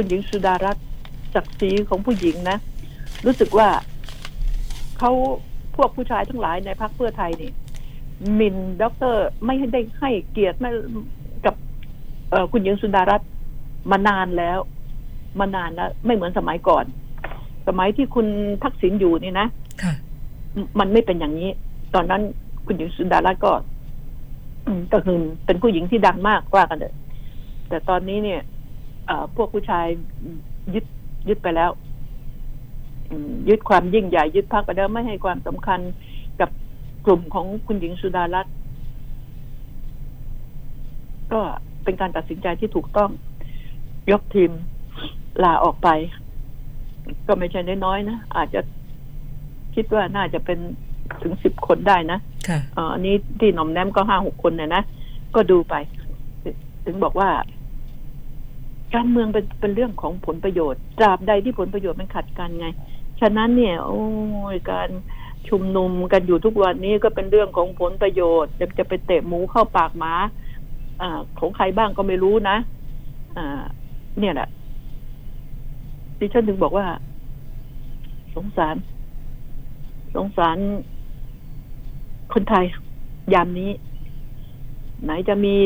[0.00, 0.84] คุณหญิงสุดารัตน์
[1.34, 2.58] ศักดิ์ศรีของผู้หญิงนะ
[3.26, 3.68] รู้สึกว่า
[4.98, 5.10] เขา
[5.76, 7.50] พวกผู้ชายทั้งหลายในพรรคเพื่อไทยนี่
[8.34, 10.70] หมินด็อกเตอร์ไม่ให้ได้ให้เกียรติไม่
[11.44, 11.54] กับ
[12.30, 13.28] เอ่อคุณหญิงสุดารัตน์
[13.90, 14.58] มานานแล้ว
[15.40, 16.84] มานานแล้วไม่เหมือนสมัยก่อน
[17.68, 18.26] สมัยที่คุณ
[18.62, 19.46] ทักษิณอยู่นี่นะ
[19.82, 19.92] ค่ะ
[20.78, 21.50] มันไม่เป็นอย่างนี้
[21.94, 22.22] ตอนนั้น
[22.66, 23.52] คุณหญิงสุดารัตน์ก็
[24.66, 26.94] อืมก็คือเป็นผู้หญิงที่ดังมากว่ากันเถอะ
[27.68, 28.57] แต่ตอนนี้เนี่ยเอ่อ
[29.36, 29.86] พวกผู้ชาย
[30.74, 30.84] ยึด
[31.28, 31.70] ยึดไปแล้ว
[33.10, 35.80] อืมยึดความยิ่งใหญ่ยึดพักไปแล้วไม่ให้ความสำคัญ
[36.40, 36.50] กับ
[37.06, 38.54] กลุ่มของคุณหญิงสุดารัตน์
[41.32, 41.40] ก็
[41.84, 43.10] เป็นการตัดสินใจที่ถูกต้อง
[44.10, 44.50] ยกทีม
[45.44, 45.88] ลาออกไป
[47.26, 48.60] ก็ไม่ใช่น้อยๆนะ อาจจะ
[49.74, 50.58] คิดว่าน่าจะเป็น
[51.22, 52.18] ถึงสิบคนได้นะ
[52.48, 54.82] ค่ะเอ่ออันนี้ที่หน่อมแนมก็ห้าหกคนเนี่ยนะ
[55.34, 55.74] ก็ดูไป
[56.84, 57.28] ถึงบอกว่า
[58.94, 62.66] การเมืองเป็นเป็นเรื่องของผลประโยชน์ตราบใดที่ผลประโยชน์มันขัดกันไง
[63.20, 64.02] ฉะนั้นเนี่ย โอ้
[64.54, 64.90] ยการ
[65.48, 70.12] ชุมนุมกันอยู่ทุกวันนี้ก็เป็นเรื่องของผลประโยชน์จะจะไปเตะหมูเข้าปากหมา
[71.00, 72.56] อ่าของใครบ้างก็ไม่รู้นะ
[73.36, 73.62] อ่า
[74.18, 74.48] เนี่ยแหละ
[76.18, 76.86] ดิฉันถึงบอกว่า
[78.34, 78.76] สงสาร
[80.14, 80.58] สงสาร
[82.32, 82.64] คนไทย
[83.34, 83.70] ยามนี้
[85.02, 85.56] ไหนจะมี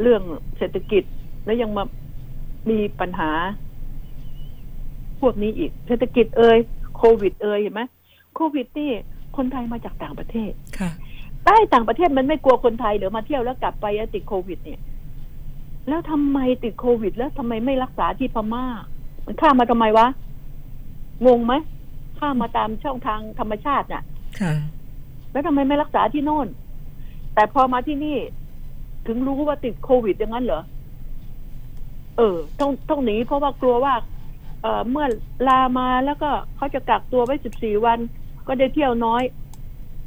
[0.00, 0.22] เรื่อง
[0.58, 1.02] เศรษฐกิจ
[1.44, 1.84] แล้วยังมา
[2.70, 3.30] มีปัญหา
[5.20, 6.58] พวกนี้อีก เศรษฐกิจเอ่ย
[6.96, 7.82] โควิด เอ่ยเห็นไหม
[8.34, 8.90] โควิดนี่
[9.36, 10.90] คนไทยมาจากต่างประเทศค่ะ
[11.44, 14.80] ใต้ต่างประเทศมันไม่กลัวคนไทยเดี๋ยวมาเที่ยวแล้วกลับไปแล้วติดโควิด เนี่ย
[15.88, 18.64] แล้วทำไมติดโควิด แล้วทำไมไม่รักษาที่พม่า
[19.26, 20.06] มันข้ามมาทำไมวะ
[21.26, 21.54] งงไหม
[22.18, 24.02] ข้ามมาตามช่องทางธรรมชาติน่ะ
[24.40, 24.54] ค่ะ
[25.32, 26.48] แล้วทำไมไม่รักษาที่โน่น
[27.34, 28.16] แต่พอมาที่นี่
[29.06, 30.62] ถึงรู้ว่าติดโควิดอย่างนั้นเหรอ
[32.16, 33.94] เออ ต้องต้องหนีเพราะว่ากลัวว่า
[34.62, 35.06] เออเมื่อ
[35.48, 37.98] ลามาแล้วก็เขาจะกักตัวไว้สิบสี่วัน
[38.46, 39.22] ก็ได้เที่ยวน้อย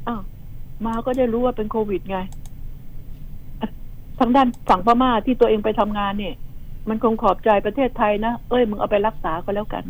[0.08, 0.22] อ้าว
[0.86, 2.18] มาก็ได้รู้ว่าเป็นโควิดไง
[4.20, 6.36] ทางด้านฝั่งพม่าที่ตัวเองไปทำงานเนี่ย
[6.89, 9.84] มันคงขอบใจประเทศไทยนะเอ้ยมึงเอาไปรักษาก็แล้วกัน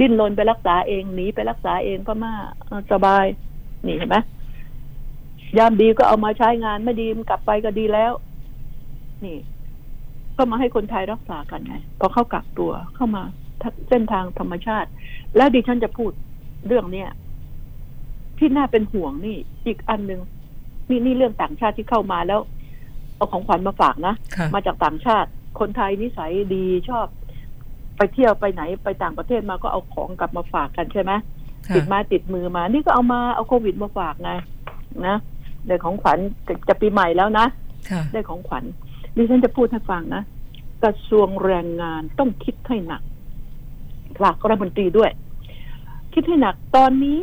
[0.00, 2.34] ดิ้นรนไปรักษาเองหนีไปรักษาเองพม่า
[2.92, 3.24] สบาย
[3.86, 4.16] นี่เห็นไหม
[5.58, 8.12] ยามดีก็เอามาใช้งานไม่ดีมกลับไปก็ดีแล้ว
[9.24, 9.36] นี่
[10.36, 13.22] ก็มาให้คนไทยรักษากันไงพอเข้ากักตัวเข้ามา
[13.62, 14.88] ทักเส้นทางธรรมชาติ
[15.36, 16.10] แล้วดิฉันจะพูด
[16.66, 17.08] เรื่องเนี้ย
[18.38, 20.20] ที่น่าเป็นห่วงนี่ อีกอันหนึ่ง
[20.88, 22.40] นี่นี่เรื่องต่างชาติที่เข้ามาแล้ว
[23.16, 25.28] เอาของขวัญมาฝากนะค่ะมาจากต่างชาติ
[25.60, 27.06] คนไทยนิสัยดีชอบ
[27.96, 31.12] ไปเที่ยวไปไหนไปต่างประเทศมาก็เอาของกลับมาฝากกันใช่ไหม
[31.66, 34.30] ค่ะติดมาติดมือมา นี่ก็เอามาเอาโควิดมาฝากไง
[35.06, 35.16] นะ
[35.66, 37.46] ได้ของขวัญจะจะปีใหม่แล้วนะ
[37.90, 38.64] ค่ะได้ของขวัญ
[39.16, 40.22] ดิฉันจะพูดให้ฟังนะ
[40.82, 43.02] กระทรวงแรงงานต้องคิดให้หนัก
[44.20, 45.10] ฝากรัฐมนตรีด้วย
[46.14, 47.20] คิดให้หนักตอนนี้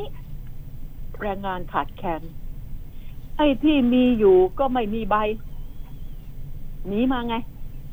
[1.21, 2.21] แรงงานขาดแคลน
[3.37, 5.15] ไอ้ที่มีอยู่ก็ไม่มีใบ
[6.87, 7.35] หนีมาไง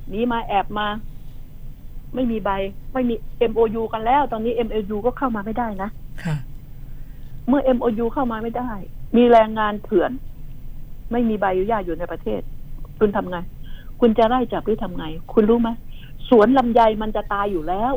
[0.09, 0.89] หนีมาแอบมา
[2.15, 2.51] ไม่มีใบ
[2.93, 3.15] ไม่มี
[3.51, 5.91] MOU กันแล้ว ตอนนี้ MOU ก็เข้ามาไม่ได้นะ
[6.25, 6.37] ค่ะ
[7.49, 8.71] เมื่อ MOU เข้ามาไม่ได้
[9.17, 10.11] มีแรงงานเถื่อน
[11.13, 12.41] ไม่มีใบอนุญาตอยู่ในประเทศ
[12.99, 13.39] คุณทำไง
[14.01, 15.69] คุณจะไล่จับหรือทำไง คุณรู้ไหม
[16.29, 17.93] สวนลำไยมันจะตายอยู่แล้ว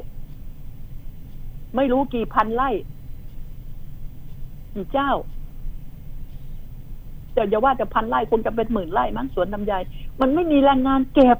[1.75, 2.69] ไม่รู้กี่พันไร่
[4.73, 5.11] กี่เจ้า
[7.35, 9.73] จะอย่าว่าแต่พันไร่คงจะเป็นหมื่นไร่มั้งสวนลำไย
[10.21, 11.37] มันไม่มีแรงงานเก็บ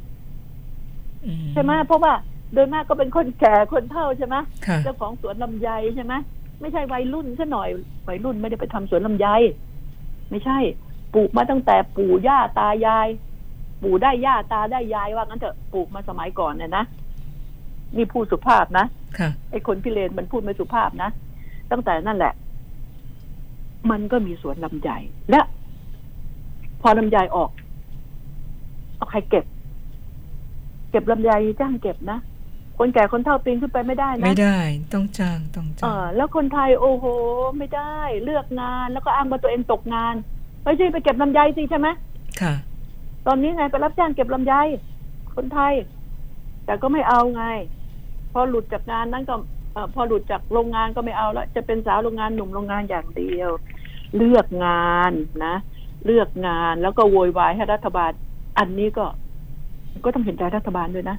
[1.26, 2.14] อืใช่ไหมเพราะว่า
[2.54, 4.36] โดยมากก็เป็นคนแก่คนเฒ่าใช่ไหม
[4.68, 6.14] ค่ะเจ้าของสวนลำไยใช่ไหม
[6.62, 7.70] ไม่ใช่วัยรุ่นซะหน่อย
[8.08, 9.28] วัยรุ่นไม่ได้ไปทำสวนลำไย
[10.30, 10.58] ไม่ใช่
[11.14, 13.08] ปลูกมาตั้งแต่ปู่ย่าตายาย
[13.84, 16.84] ปู่ได้ย่าตาได้ยายว่างั้นเถอะปลูกมาสมัยก่อนเนี่ยนะ
[17.96, 18.86] นี่พูดสุภาพนะ
[19.20, 21.10] ค่ะไอ้คนพิเรนมันพูดไม่สุภาพนะ
[21.72, 22.34] ตั้งแต่นั่นแหละ
[23.92, 24.90] มันก็มีสวนลำไย
[25.32, 25.40] และ
[26.82, 27.50] พอลำไยออก
[28.96, 29.46] เอาใครเก็บ
[30.92, 32.20] เก็บลำไยจ้างเก็บนะ
[32.78, 34.60] คนแก่คนเฒ่าปีนขึ้นไปไม่ได้นะ ไม่ได้
[34.94, 37.06] ต้องจ้างต้องเอจ้างอแล้วคนไทยโอ้โห
[37.58, 40.16] ไม่ได้ เลือกงาน แล้วก็อ้างว่าตัวเองตกงาน
[40.64, 41.88] ไม่ใช่ไปเก็บลำไยสิใช่ไหม
[42.42, 42.54] ค่ะ
[43.28, 44.54] ตอนนี้ไงไปรับจ้างเก็บลำไย
[45.36, 45.74] คนไทย
[46.66, 47.44] แต่ก็ไม่เอาไง
[48.32, 49.36] พอหลุดจากงานนั้นก็
[49.74, 53.50] เออพอหลุดจากโรงงานก็ไม่เอาแล้วจะเป็นสาวโรงงานหนุ่มโรงงานอย่างเดียว
[54.18, 55.12] เลือกงาน
[55.46, 55.56] นะ
[56.06, 58.12] เลือกงานแล้วก็โวยวายให้รัฐบาล
[58.58, 59.06] อันนี้ก็
[60.06, 61.18] ก็ต้องเห็นใจรัฐบาลด้วยนะ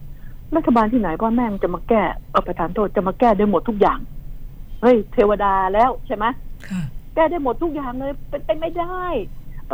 [0.57, 3.99] รัฐบาลที่ไหนพ่อแม่งจะมาแก้เอาประทานโทษจะมาแก้ได้หมดทุกอย่าง
[4.83, 6.25] เฮ้ยเทวดาแล้วใช่ไหม
[6.69, 6.83] ค่ะ
[7.14, 9.05] แก้ได้หมดทุกอย่างเลยเป็นไปไม่ได้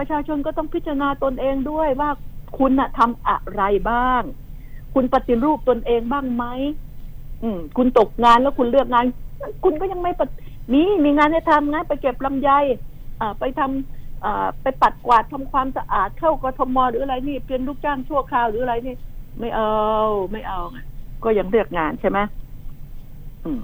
[0.01, 2.11] ประชาชนก็ต้องพิจารณาตนเองด้วยว่า
[2.59, 4.23] คุณน่ะทำอะไรบ้าง
[4.95, 6.45] คุณปฏิรูปตนเองบ้างไหม
[7.43, 9.05] อืม คุณตกงานแล้วคุณเลือกงาน
[9.65, 10.23] คุณก็ยังไม่ป
[10.73, 12.51] มีมีงานให้ทำงานไปเก็บลำไย
[13.21, 18.95] อ่าไปทำอ่าไปปัดกวาดทำความสะอาดเข้ากทมหรืออะไรนี่เป็นลูกจ้างชั่วคราวหรืออะไรนี่
[19.39, 19.71] ไม่เอา
[20.33, 20.61] ไม่เอา
[21.25, 22.19] ก็ยังเลือกงานใช่ไหม
[23.45, 23.63] อืม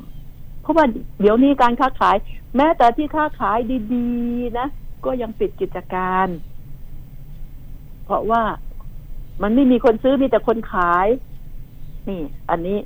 [0.62, 0.84] เพราะว่า
[1.20, 2.16] เดี๋ยวนี้การค้าขาย
[2.56, 3.58] แม้แต่ที่ค้าขาย
[3.94, 4.68] ดีๆนะ
[5.06, 6.28] ก็ยังปิดกิจการ
[8.04, 8.42] เพราะว่า
[9.42, 11.06] มันไม่มีคนซื้อมีแต่คนขาย
[12.08, 12.78] นี่ อันนี้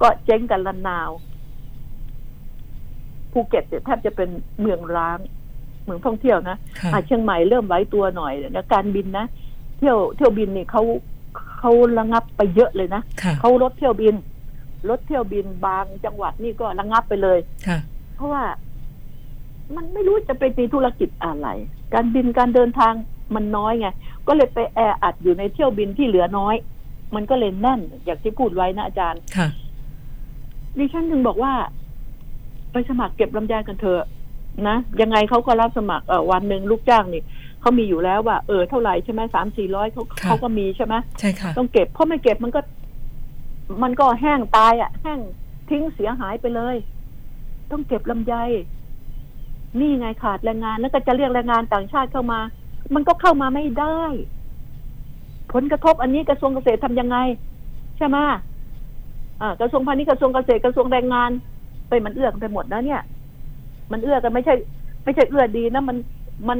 [0.00, 1.10] ก็เจ๊งกันละนาว
[3.32, 4.28] ภูเก็ตเนี่ยแทบจะเป็น
[4.60, 5.18] เมืองร้าง
[5.84, 9.26] เมืองท่องเที่ยวนะค่ะอะเชียงใหม่เริ่มไว้ตัวหน่อยนะการบินนะ
[9.78, 10.82] เที่ยวเที่ยวบินนี่เขา
[11.58, 14.14] เขาระงับไปเยอะเลยนะค่ะเขาลดเที่ยวบิน
[14.88, 17.78] ลดเที่ยวบินบางจังหวัดนี่ก็ระงับไปเลยค่ะ
[18.14, 18.42] เพราะว่า
[19.76, 21.48] มันไม่รู้จะไปมีธุรกิจอะไร
[21.94, 22.92] การบินการเดินทาง
[23.34, 23.88] มันน้อยไง
[24.28, 26.54] ก็เลยไปแออัดอยู่ในเที่ยวบินที่เหลือน้อย
[27.14, 29.48] มันก็เลยแน่น อย่างที่พูดไว้นะอาจารย์ ค่ะ
[30.78, 31.52] ดิฉันถึงบอกว่า
[32.72, 34.08] ไปสมัครเก็บลำไยกันเถอะ
[34.68, 37.22] นะ ยังไงเขาก็รับสมัครเออวันหนึ่งลูกจ้างนี่
[37.60, 42.60] เขามีอยู่แล้วว่า เออเท่าไหร่ใช่ไหมสามสี่ร้อยเขาค่ะเขาก็มีใช่ไหมใช่ค่ะ ต้องเก็บ เพราะไม่เก็บมันก็
[43.82, 45.18] มันก็แห้งตายอะ่ะ แห้ง
[45.70, 46.76] ทิ้งเสียหายไปเลย
[47.70, 48.34] ต้องเก็บลำไย
[49.80, 52.40] นี่ไงขาดแรงงานแล้วก็จะเรียกแรงงานต่างชาติเข้ามา
[52.94, 54.00] มันก็เข้ามาไม่ได้
[55.52, 57.16] ผลกระทบอันนี้กระทรวงเกษตรทำยังไง
[57.96, 58.16] ใช่ไหม
[59.40, 61.30] อ่ากระทรวงพาณิชย์กระทรวงเกษตรกระทรวงแรงงาน
[61.88, 63.02] ไปมันเอื้อกันไปหมดนะเนี่ย
[63.92, 64.54] มันเอื้อกันไม่ใช่
[65.04, 65.96] ไม่ใช่เอื้อดีนะมัน
[66.48, 66.58] มัน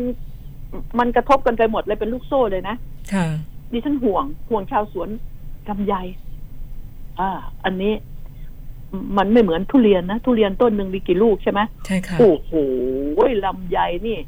[0.99, 2.77] มันกระทบกันไปหมดเลยเป็นลูกโซ่เลยนะ
[3.13, 3.27] ค่ะ
[3.73, 5.09] ดิฉันห่วงห่วงชาวสวน
[5.69, 5.95] ลำไย
[7.21, 7.29] อ่า
[7.65, 7.93] อันนี้
[9.17, 12.53] มันไม่เหมือนทุเรียนนะ ทุเรียนต้นหนึ่งมีกี่ลูกใช่ไหมใช่ค่ะโอ้โห
[13.45, 14.19] ลำไยนี่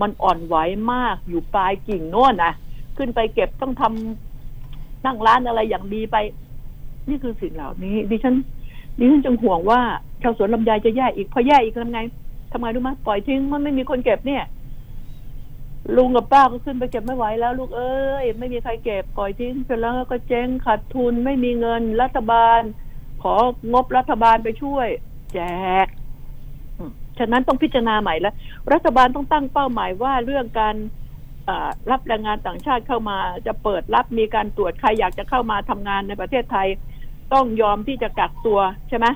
[0.00, 0.56] มันอ่อนไหว
[0.92, 2.52] มากอยู่ปลายกิ่งโน่นนะ
[2.96, 6.16] ขึ้นไปเก็บต้องทำนั่งร้านอะไรอย่างดีไป
[7.08, 8.34] นี่คือสิ่งเหล่านี้ ดิฉัน
[8.98, 9.80] ดิฉันจึงห่วงว่า
[10.22, 12.00] ชาวสวนลำไยจะแย่อีกพอแย่อีกทำไง
[12.52, 14.44] ทำไงรู้ไหมปล่อยทิ้งมันไม่มีคนเก็บเนี่ย
[15.96, 22.60] ลุงกับป้าก็ขึ้นไปเก็บไม่ไหวแล้วลูกเอ้ยไม่มีใครเก็บปล่อยทิ้งเสร็จแล้วก็เจ๊งขาดทุนไม่มีเงินรัฐบาล
[23.22, 23.36] ขอ
[23.72, 24.86] งบรัฐบาลไปช่วย
[25.34, 25.38] แจ
[25.84, 25.86] ก
[27.18, 28.34] ฉะนั้นต้องพิจารณาใหม่แล้ว
[28.72, 30.76] รัฐบาลต้องตั้งเป้าหมายว่าเรื่องการ
[31.90, 36.68] รับแรงงานต่างชาติเข้ามาจะเปิดรับมีการตรวจใครอยากจะเข้ามาทำงานในประเทศไทย
[37.32, 38.58] ต้องยอมที่จะกักตัว
[38.88, 39.06] ใช่ไหม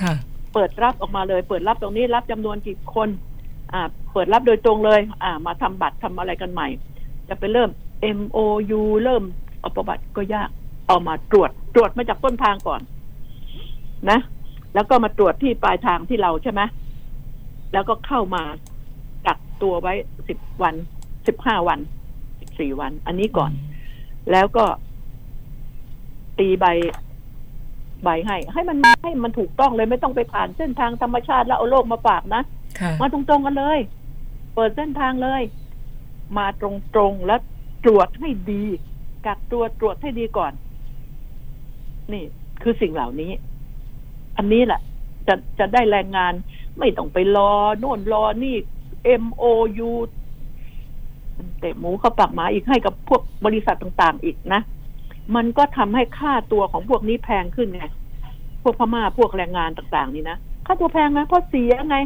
[0.00, 0.14] ค่ะ
[0.54, 3.08] เปิดรับออกมาเลย เปิดรับตรงนี้รับจำนวนกี่คน
[3.72, 6.68] อ่า เปิดรับโดยตรงเลย อ่า มาทำบัตรทำอะไรกันใหม่
[7.28, 7.70] จะไปเริ่ม
[8.18, 9.24] MOU เริ่ม
[9.60, 10.48] เอาประวัติก็ยาก
[10.88, 12.80] เอามาตรวจตรวจมาจากต้นทางก่อน
[14.10, 14.18] นะ
[14.74, 16.60] แล้วก็มาตรวจที่ปลายทางที่เราใช่ไหม
[17.72, 18.42] แล้วก็เข้ามา
[19.26, 19.92] กักตัวไว้
[20.28, 20.74] สิบวัน
[21.26, 21.80] สิบห้าวัน
[22.40, 23.52] สิบสี่วัน อันนี้ก่อน
[24.32, 24.64] แล้วก็
[26.38, 26.66] ตีใบ
[28.04, 32.42] ใบให้ ให้มันให้มันถูกต้องเลยไม่ต้องไปผ่านเส้นทางธรรมชาติแล้วเอาโรคมาฝากนะ
[32.80, 33.78] ค่ะมาตรงๆกันเลย
[34.54, 35.42] เปิดเส้นทางเลย
[36.38, 36.62] มาต
[36.98, 37.40] รงๆแล้ว
[37.84, 38.64] ตรวจให้ดี
[39.26, 40.52] กักตัวตรวจให้ดีก่อน
[42.12, 42.24] นี่
[42.62, 43.30] คือสิ่งเหล่านี้
[44.36, 44.80] อันนี้แหละ
[45.28, 46.32] จะจะได้แรงงาน
[46.78, 48.56] ไม่ต้องไปรอ โน่นรอนี่
[49.22, 49.90] MOU
[51.60, 54.60] เตะหมูเข้าปากหมาอีกให้กับพวกบริษัทต่างๆอีกนะ
[55.36, 57.84] มันก็ทำให้ค่าตัวของพวกนี้แพงขึ้นไง
[58.62, 61.96] พวกพม่าพวกแรงงานต่างๆ นี่นะ ค่าตัวแพงนะเพราะเสียไง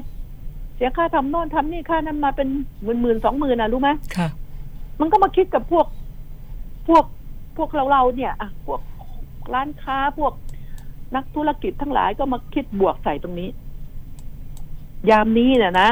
[0.77, 2.49] เสียค่าทำโน่นทำนี่ค่านั้นมาเป็น
[2.83, 4.29] หมื่นหมื่นสองหมื่นนะรู้ไหมค่ะ
[5.01, 5.87] มันก็มาคิดกับพวก
[6.89, 7.05] พวก
[7.57, 8.81] พวกเราเราๆเนี่ย อะ พวก
[9.55, 10.33] ร้านค้าพวก
[11.15, 13.49] นักธุรกิจทั้งหลายก็มาคิดบวกใส่ตรงนี้
[15.11, 15.91] ยามนี้เนี่ยนะ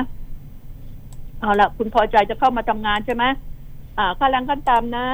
[1.41, 3.25] เอาละคุณพอใจจะเข้ามาทำงานใช่ไหม
[3.99, 5.07] อ่าค่าแรงขั้นต่ำนะ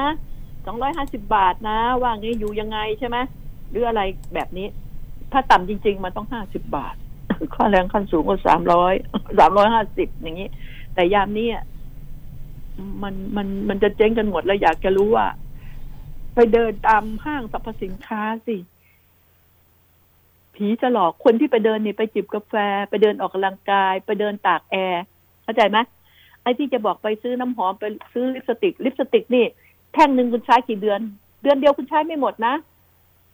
[0.65, 3.17] สองร้อยห้าสิบาทนะ ว่างี้อยู่ยังไงใช่ไหม
[3.69, 4.01] หรืออะไร
[4.33, 4.67] แบบนี้
[5.31, 6.95] ถ้าต่ำจริง ๆ มันต้องห้าสิบบาท
[7.55, 8.93] ค่าแรงขั้นสูงก็สามร้อย
[9.39, 10.49] สามร้อยห้าสิบอย่างนี้
[10.93, 11.47] แต่ยามนี้
[13.03, 15.27] มันมันมันจะเจ๊งกันหมดแล้วอยากจะรู้ว่า
[16.35, 18.55] ไปเดินตามห้างสรรพสินค้าสิ
[20.55, 22.53] ผีจะหลอกคนที่ไปเดินนี่ไปจิบกาแฟ
[22.89, 25.03] ไปเดินออกกำลังกาย ไปเดินตากแอร์
[25.43, 25.77] เข้าใจไหม
[26.43, 29.45] ไอ้ที่จะบอกไปซื้อน้ำหอมไปซื้อลิปสติกลิปสติกนี่
[29.93, 30.99] แท่งหนึ่งคุณใช้กี่เดือน
[31.43, 32.53] เดือนเดียวคุณใช้ไม่หมดนะ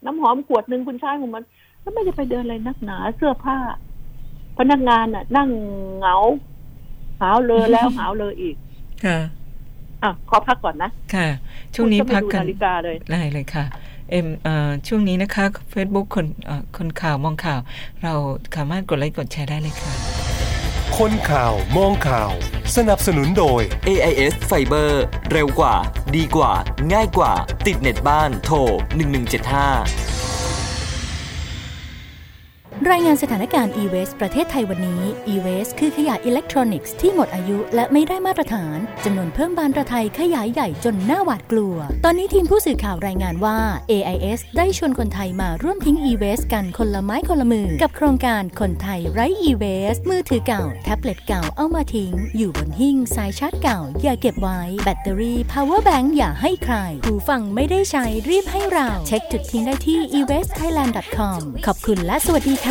[0.06, 1.44] น้ำหอมขวดหนึ่งคุณใช้ของมัน
[1.82, 3.58] แล้วไม่จะไปเดินอะไรนักหนาเสื้อผ้า
[4.58, 5.50] พนักงานน่ะ นั่ง
[5.98, 6.16] เหงา
[7.22, 8.56] หาวเลยแล้วหาวเลยอีก
[9.06, 9.18] ค่ะ
[10.04, 11.28] อะขอพักก่อนนะ ค่ะ
[11.76, 13.66] ช่วงนี้คุณพักไม่กัดูนนาฬิกาเลยได้เลยค่ะ
[14.12, 17.60] เอ็มเอ่อช่วงนี้นะคะ Facebook คนเอ่อคนข่าวมองข่าว
[18.04, 18.14] เรา
[18.56, 19.94] สามารถกดไลค์กดแชร์ได้เลยค่ะ
[20.98, 22.32] คนข่าวมองข่าว
[22.76, 24.90] สนับสนุนโดย AIS Fiber
[25.32, 25.76] เร็วกว่า
[26.16, 26.52] ดีกว่า
[26.94, 27.34] ง่ายกว่า
[27.68, 28.58] ติดเน็ตบ้านโทร
[29.52, 30.41] 1175
[32.90, 35.02] รายงานสถานการณ์ e-waste ประเทศไทยวันนี้
[35.34, 43.58] e-waste คือขยะอิเล็กทรอนิกส์ที่หมดอายุและไม่ได้มาตรฐานจำนวนเพิ่มบานระไทยขยายใหญ่จนน่าหวาดกลัว ตอนนี้ทีมผู้สื่อข่าวรายงานว่า
[43.92, 60.00] AIS ได้ชวนคนไทยมาร่วมทิ้ง e-waste กันคนละไม้คนละมือ กับโครงการคนไทยไร้ e-waste มือถือเก่า แท็บเล็ตเก่าเอามาทิ้ง อยู่บนหิ้งสายชาร์จเก่า อย่าเก็บไว้ แบตเตอรี่ power bank อย่าให้ใครหูฟังไม่ได้ใช้รีบให้เรา เช็คจุดทิ้งได้ที่
[60.18, 62.70] e-wastethailand.com ขอบคุณและสวัสดีค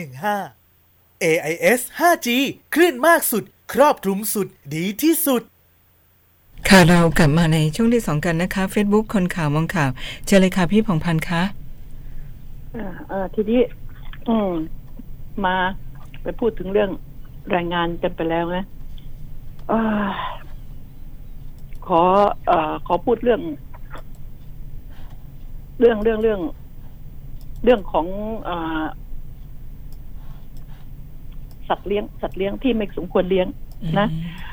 [0.00, 2.28] 1115 AIS 5G
[2.74, 5.42] คลื่นมากสุด ครอบคลุมสุดดีที่สุด
[6.68, 9.90] ค่ะเรากลับมาในช่วงที่สองกันนะคะ Facebook คนข่าวมองข่าว
[10.26, 11.42] เจอเลยค่ะพี่ผ่องพันธ์คะ
[12.72, 13.60] เออเออทีนี้
[14.28, 14.52] อืม
[15.44, 15.56] มา
[16.22, 16.90] ไปพูดถึงเรื่อง
[17.50, 18.64] แรงงานกันไปแล้วนะ
[19.68, 19.72] เอ
[20.04, 20.08] อ
[21.86, 22.02] ขอ
[22.46, 23.40] เอ่อขอพูดเรื่อง
[25.78, 26.40] เรื่องเรื่องเรื่อง
[27.64, 28.06] เรื่องของ
[28.44, 28.82] เอ่อ
[31.68, 33.46] สัตว์เลี้ยง สัตว์เลี้ยงที่ไม่สมควรเลี้ยง
[34.00, 34.50] นะอืม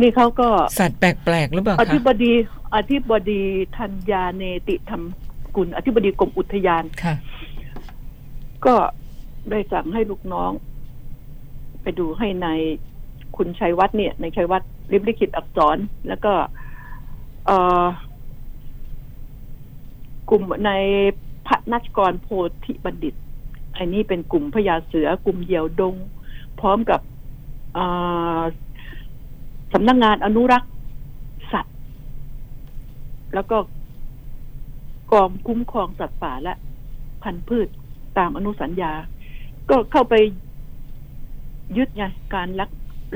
[0.00, 0.48] นี่เขาก็
[0.80, 2.32] สัตว์แปลกๆหรือเปล่าอธิคะบดี
[2.76, 3.42] อธิบดี
[3.76, 5.02] ธัญญาเนติธรรม
[5.56, 7.14] กุลอธิบดีกรมอุทยานค่ะ
[8.66, 8.76] ก็
[9.50, 10.52] ได้สั่งให้ลูกน้อง
[11.82, 12.48] ไปดูให้ใน
[13.36, 15.76] คุณชัยวัฒน์เนี่ยในชัยวัฒน์ริบลิขิตอักษร
[16.08, 16.32] แล้วก็
[20.30, 20.70] กลุ่มใน
[21.46, 22.28] พระนัชกรโพ
[22.64, 23.14] ธิบัณฑิต
[23.76, 25.94] อันนี้เป็นกลุ่มพญาเสือกลุ่มเหยี่ยวดง
[26.60, 27.00] พร้อมกับ
[29.72, 30.72] สำนักงงานอนุรักษ์
[31.52, 31.76] สัตว์
[33.34, 33.56] แล้วก็
[35.12, 36.54] กองคุ้มครองสัตว์ป่าและ
[37.22, 37.68] พันธุ์พืช
[38.20, 38.92] ตามอนุสัญญา
[39.70, 40.14] ก็เข้าไป
[41.76, 42.04] ยึดไง
[42.34, 42.70] การลัก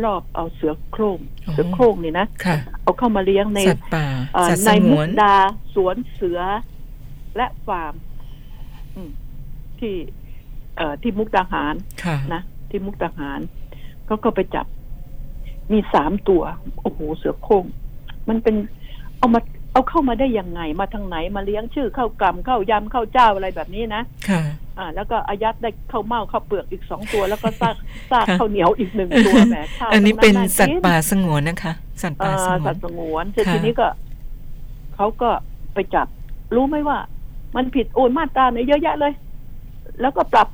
[0.05, 5.37] ลอบเอาเสือโคร่งอ๋อเสือโคร่งนี่นะค่ะเอาเข้ามาเลี้ยงในสัตว์ป่าเอ่อสัตว์สในงมุวกนดา
[5.75, 6.41] สวนเสือ
[7.37, 7.95] และฟาร์ม
[8.95, 9.11] อืม
[9.79, 9.95] ที่
[10.77, 13.41] เอ่อที่มุกดาหารค่ะนะที่มุกดาหาร
[14.07, 14.67] เขาก็ไปจับ
[15.73, 16.43] มีสามตัว
[16.83, 17.65] โอ้โหเสือโคร่ง
[18.29, 18.57] มันเป็น
[19.19, 19.41] เอามา
[19.73, 24.43] เอาเข้ามาได้ยังไง มาทางไหนมาเลี้ยงชื่อเข้ากำเข้ายำเข้าเจ้าอะไรแบบนี้นะค่ะ
[24.79, 27.77] อ่าแล้วก็อายัดได้เข้าวเมาเข้าวเปลือกอีกสองตัว แล้วก็ซาก
[28.11, 33.89] ซากค่ะข้าวเหนียวอีกหนึ่งตัวแหมข้าวอันนี้ตรงเป็นาสัตว์กินป่าสงวนนะคะ สัตว์ป่าสอ่างวสันตว์สงวนเสร็จค่ะทีนี้ก็
[34.95, 35.31] เขาก็
[35.75, 36.07] ไปจับ
[36.55, 36.99] รู้ไหมว่า
[37.57, 39.13] มันผิดโอนมาตราไหนเยอะแยะเลย
[40.01, 40.49] แล้วก็ปรับ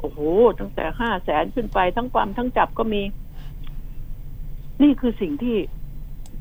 [0.00, 0.18] โอ้โห
[0.60, 3.02] ตั้งแต่ห้าแสนขึ้นไปทั้งความทั้งจับก็มี
[4.82, 5.56] นี่คือสิ่งที่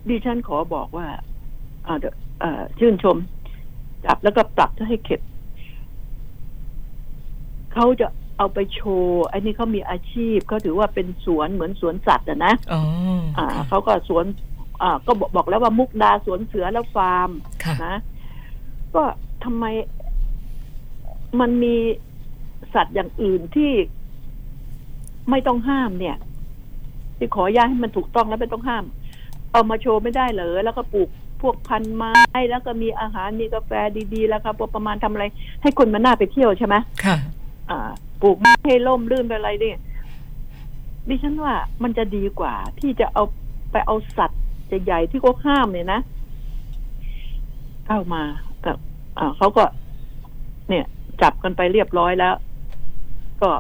[0.10, 1.08] ดิฉันขอบอกว่า
[1.88, 3.18] อ่าเดี๋ยวอ่าชื่นชม
[4.06, 5.22] จับแล้วก็ปรับให้เข็ด
[7.74, 8.08] เขาจะ
[8.38, 12.82] เอาไปโชว์อันนี้เขามีอาชีพเขาถือว่าเป็นสวนเหมือนสวนสัตว์อะนะอ๋อ
[13.38, 14.26] อ่าค่ะเขาก็สวน
[14.82, 17.30] อ่าก็บอกบอกแล้วว่ามุกดาสวนเสือแล้วฟาร์ม
[17.64, 17.96] ค่ะนะ
[18.96, 19.04] ก็
[19.44, 19.66] ทำไม
[21.40, 21.76] มันมี
[22.74, 23.72] สัตว์อย่างอื่นที่
[25.30, 26.18] ไม่ต้องห้ามเนี่ย
[27.18, 28.84] ที่ขออนุญาตให้มันถูกต้องแล้วไม่ต้องห้าม
[29.52, 31.10] เอามาโชว์ไม่ได้เหรอแล้วก็ปลูก
[31.42, 32.14] พวกพันธุ์ไม้
[32.50, 33.72] แล้วก็มีอาหารมีกาแฟ
[34.14, 35.26] ดีๆแล้วครับพอประมาณทำอะไร
[35.62, 37.33] ให้คนมาน่าไปเที่ยวใช่ไหมค่ะอ่า
[38.22, 39.78] ปลูกไม้ให้ล่มลื่นไปอะไรเนี่ย
[41.08, 43.24] ดิฉันว่ามันจะดีกว่า ที่จะเอา
[43.72, 44.42] ไปเอาสัตว์
[44.86, 46.00] ใหญ่ๆที่เขาห้ามเนี่ยนะ
[47.88, 48.24] เข้ามา
[48.66, 48.78] กับ
[49.18, 49.64] อ่าเขาก็
[50.70, 50.86] เนี่ย
[51.22, 52.36] จับกันไปเรียบร้อยแล้ว
[53.42, 53.52] ก็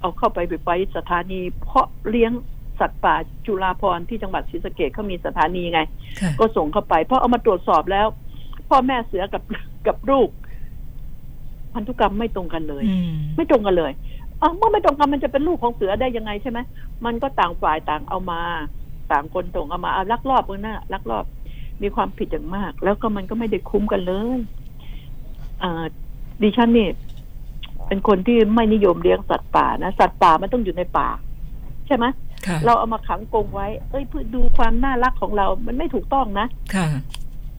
[0.00, 2.32] เอาเข้าไปไปสถานี เพาะเลี้ยง
[2.80, 3.14] สัตว์ป่า
[3.46, 5.80] จุฬาภรณ์ที่จังหวัดศรีสะเกดเขามีสถานีไง
[6.20, 8.06] ค่ะก็ส่งเข้าไป เพราะเอามาตรวจสอบแล้ว
[8.68, 9.42] พ่อแม่เสือกับ
[9.86, 10.28] กับลูก
[11.74, 13.92] พันธุกรรมไม่ตรงกันเลยอืมไม่ตรงกันเลย
[14.40, 16.58] อ๋อเมื่อไม่ตรงกันมันจะเป็นลูกของเสือได้ยังไงใช่ไหม
[17.04, 18.40] มันก็ต่างฝ่ายต่างเอามา
[19.12, 21.24] ต่างคนส่งเอามาเอาลักลอบกันนะลักลอบ
[21.82, 24.40] มีความผิดอย่างมาก แล้วก็มันก็ไม่ได้คุ้มกันเลย
[25.62, 25.84] อ่า
[26.42, 26.88] ดิฉันนี่
[27.86, 31.08] เป็นคนที่ไม่นิยมเลี้ยงสัตว์ป่านะสัตว์ป่ามันต้องอยู่ในป่า
[31.86, 32.04] ใช่ไหม
[32.46, 36.88] ค่ะเราเอามาขังกรงไว้ เอ้ยเพื่อดูความน่ารักของเรา มันไม่ถูกต้องนะค่ะ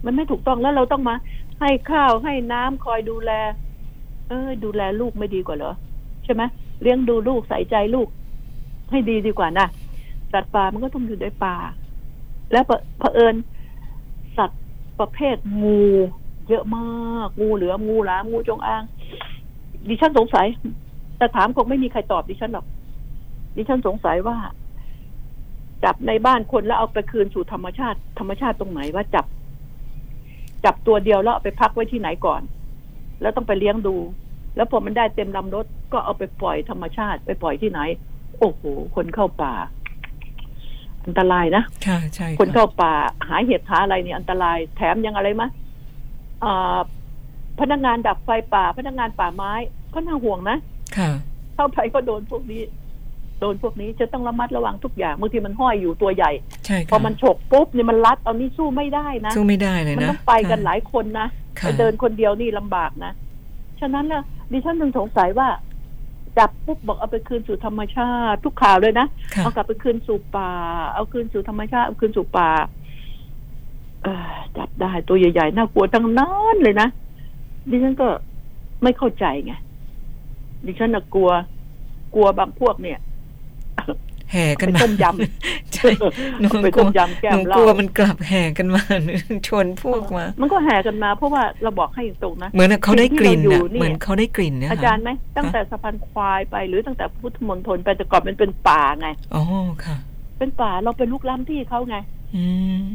[0.05, 1.15] มันไม่ถูกต้องแล้วเราต้องมา
[1.59, 3.31] ให้ข้าวให้น้ำคอยดูแล
[4.29, 5.73] เออ ดูแลลูกไม่ดีกว่าเหรอ
[6.23, 6.41] ใช่ไหม
[6.81, 8.07] เลี้ยงดูลูกใส่ใจลูก
[8.91, 9.67] ให้ดีดีกว่านะ
[10.31, 11.55] สัตว์ป่ามันก็ต้องอยู่ในป่า
[12.51, 13.35] แล้วเผเผอิญ
[14.37, 14.61] สัตว์
[14.99, 15.81] ประเภทงู
[16.49, 18.83] เยอะมากงูเหลือมงูหลามงูจงอาง
[19.87, 20.47] ดิฉันสงสัย
[21.17, 22.65] แต่ถามคงไม่มีใครตอบดิฉันหรอก
[23.55, 24.37] ดิฉันสงสัยว่า
[25.83, 29.25] จับในบ้านคนแล้วเอาไปคืนสู่ธรรมชาติ ธรรมชาติตรงไหนว่าจับ
[30.65, 32.41] จับตัวเดียวแล้วเอาไปพักไว้ที่ไหนก่อน
[33.21, 33.95] แล้วต้องไปเลี้ยงดู
[34.55, 37.79] แล้วพอมันได้เต็มลำรถก็เอาไปปล่อยธรรมชาติไปปล่อยที่ไหน
[38.39, 38.63] โอ้โห
[38.95, 39.53] คนเข้าป่า
[41.05, 42.93] อันตรายนะค่ะใช่คนเข้าป่า
[43.27, 45.49] หาเห็ดหาอะไรเนี่ยอันตรายแถมยังอะไรมะ
[46.43, 46.77] อ่า
[47.59, 49.53] พนักงานดับไฟป่า พนักงานป่าไม้
[49.93, 50.57] ก็น่าห่วงนะ
[50.97, 51.11] ค่ะ
[51.55, 52.63] เข้าไปก็โดนพวกนี้
[53.39, 56.31] โดนพวกนี้จะต้องระมัดระวังทุกอย่างบางทีมันห้อยอยู่ตัวใหญ่
[56.65, 61.48] ใช่พอค่ะมันฉกปุ๊บเนี่ยมันรัดเอานี่สู้ไม่ได้นะสู้ไม่ได้เลยมันนะต้องไปกันหลายคนนะค่ะไป
[61.79, 63.11] เดินคนเดียวนี่ลำบากนะ
[63.79, 65.47] ฉะนั้นนะดิฉันถึงสงสัยว่า
[66.37, 70.51] จับปุ๊บบอกเอาไปคืนสู่ธรรมชาติ ทุกข่าวเลยนะค่ะเอากลับไปคืนสู่ป่า
[70.93, 72.49] เอาคืนสู่ธรรมชาติเอาคืนสู่ป่า
[74.03, 76.87] เออจับได้ตัวใหญ่ๆน่ากลัวทั้งนั้นเลยนะ
[77.69, 78.07] ดิฉันก็
[78.83, 79.53] ไม่เข้าใจไง
[80.65, 81.29] ดิฉันน่ะกลัว
[82.15, 82.99] กลัวบางพวกเนี่ย
[84.31, 85.05] แห่กันไปมาต้มย
[85.73, 85.89] ใช่
[86.39, 88.81] หนูไปกลัต้วมยำแก้หมนูเหล้ากลัวมันกลับแห่กันมา
[89.47, 99.43] ชวนพวกมา มันก็แห่กันมาเพราะว่าเราบอกให้ตรงนะ เหมือนเขาได้กลิ่นที่เราอยู่น่ะนี่เหมือนเขาได้กลิ่นนะคะอาจารย์ไหมตั้งแต่สะพานควายไปหรือตั้งแต่พุทธมณฑลไปแต่ก่อนมันเป็นป่าไงอ๋อ
[99.85, 99.97] ค่ะ
[100.37, 101.97] เป็นป่าเราเป็นลูกล้ำที่เขาไง
[102.35, 102.43] อื
[102.83, 102.87] ม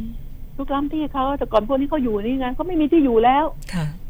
[0.59, 3.45] ลูกล้ำที่เขาแต่ก่อนพวกนี้เขาอยู่นี่ไงเขาไม่มีที่อยู่แล้ว
[3.75, 4.04] ค่ะเออ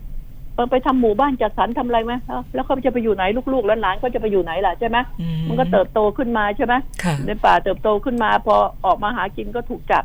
[0.70, 8.54] ไปทำหมู่บ้านจัดสรรทำอะไรไหมเอ้าแล้วเขาจะไปอยู่ไหนลูกๆและหลานเขาจะไปอยู่ไหนล่ะใช่ไหมอืมันก็เติบโตขึ้นมาใช่ไหมค่ะในป่าเติบโตขึ้นมา พอ
[8.86, 10.04] ออกมาหากินก็ถูกจับ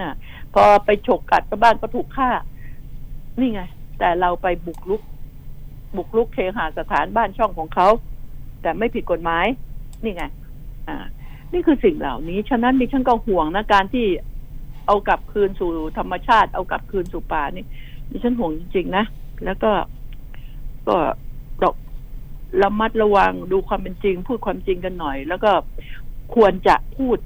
[0.00, 0.14] นะ
[0.54, 2.28] พอไปฉกกัดก็บ้านก็ถูกฆ่า
[3.40, 3.62] นี่ไง
[3.98, 5.02] แต่เราไปบุกรุก
[5.96, 7.88] บุกรุกเคหสถานบ้านช่องของเขา
[8.62, 9.46] แต่ไม่ผิดกฎหมาย
[10.04, 10.24] นี่ไง
[10.88, 10.96] อ่า
[11.52, 14.06] นี่คือสิ่งเหล่านี้ ฉะนั้นดิฉันก็ห่วงนะการที่
[14.86, 17.64] เอากลับคืนสู่ธรรมชาติ เอากลับคืนสู่ป่านี่
[18.10, 19.04] ดิฉันห่วงจริงๆนะ
[19.44, 19.72] แล้วก็
[20.88, 20.96] ก็
[21.62, 21.74] ดอก
[22.62, 25.50] ระมัดระวังดูความเป็นจริง พูดความจริงกันหน่อย แล้วก็
[26.34, 27.18] ควรจะพูด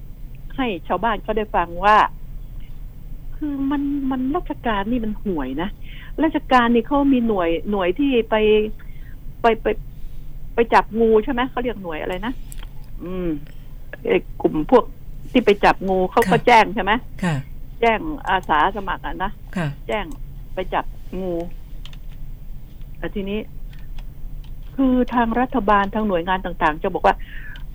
[0.57, 1.97] ให้ชาวบ้านเขาได้ฟังว่า
[3.37, 5.69] คือมันมันราชการนี่มันห่วยนะ
[6.23, 8.37] ราชการนี่เขามีหน่วยหน่วยที่ไป
[9.43, 9.67] ไปไป
[10.55, 12.33] ไปจับงูใช่ไหมเขาเรียกหน่วยอะไรนะ
[13.03, 13.29] อืม
[14.09, 14.85] ไอ้กลุ่มพวก
[15.33, 16.93] ที่ไปจับงูเขาก็ค่ะแจ้งใช่ไหม
[17.25, 17.37] ค่ะ
[17.81, 20.05] แจ้งอาสาสมัครอะนะค่ะแจ้ง
[20.55, 20.85] ไปจับ
[21.21, 21.33] งู
[23.03, 23.41] แต่ทีนี้
[24.77, 27.17] คือทางรัฐบาลทางหน่วยงานต่างๆ จะบอกว่า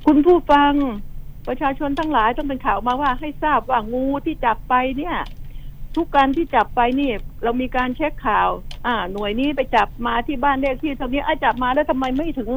[0.06, 0.74] คุณผู้ฟัง
[1.48, 5.16] ประชาชนทั้งหลายต้องเป็นข่าวมาว่าให้ทราบว่างูที่จับไปเนี่ย
[5.96, 7.12] ทุกการที่จับไปนี่
[7.44, 8.50] เรามีการเช็คข่าว
[8.86, 12.50] อ่า หน่วยนี้ไปจับมาที่บ้านเลขที่เท่านี้อะจับมาแล้วทำไมไม่ถึง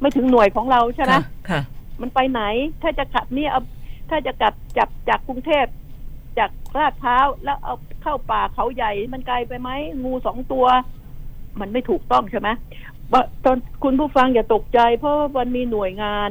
[0.00, 1.60] ไม่ถึงหน่วยของเราใช่ไหมค่ะค่ะ
[2.00, 2.42] มันไปไหน
[2.82, 3.60] ถ้าจะขับนี่เอา
[4.10, 5.66] ถ้าจะกลับจับจากกรุงเทพ
[6.38, 9.70] จากลาดพร้าวแล้วเอาเข้าป่าเขาใหญ่มันไกลไปไหม
[10.04, 10.66] งูสองตัว
[11.60, 12.48] มันไม่ถูกต้องใช่ไหม
[13.12, 16.30] ว่าตอนคุณผู้ฟังอย่าตกใจ เพราะว่ามันมีหน่วยงาน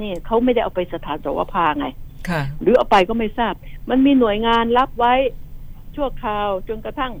[0.00, 1.86] นี่เขาไม่ได้เอาไปสถานสวภาไง
[2.28, 3.54] ค่ะหรือเอาไปก็ไม่ทราบ
[3.90, 5.14] มันมีหน่วยงานรับไว้
[5.96, 7.12] ชั่วคราวจนกระทั่ง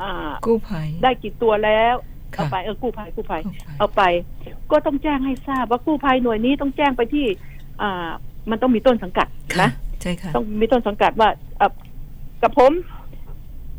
[0.00, 1.94] อ่ากู้ภัยได้กี่ตัวแล้ว
[2.36, 4.02] ค่ะเอาไปเออกู้ภัยกู้ภัยกู้ภัยเอาไป
[4.70, 7.26] ก็ต้องแจ้งให้ทราบว่ากู้ภัยหน่วยนี้ต้องแจ้งไปที่
[7.82, 8.10] อ่า
[8.50, 9.70] มันต้องมีต้นสังกัดค่ะนะ
[10.02, 11.28] ใช่ค่ะต้องมีต้นสังกัดว่า
[11.58, 11.72] เอ่อ
[12.42, 12.72] กับผม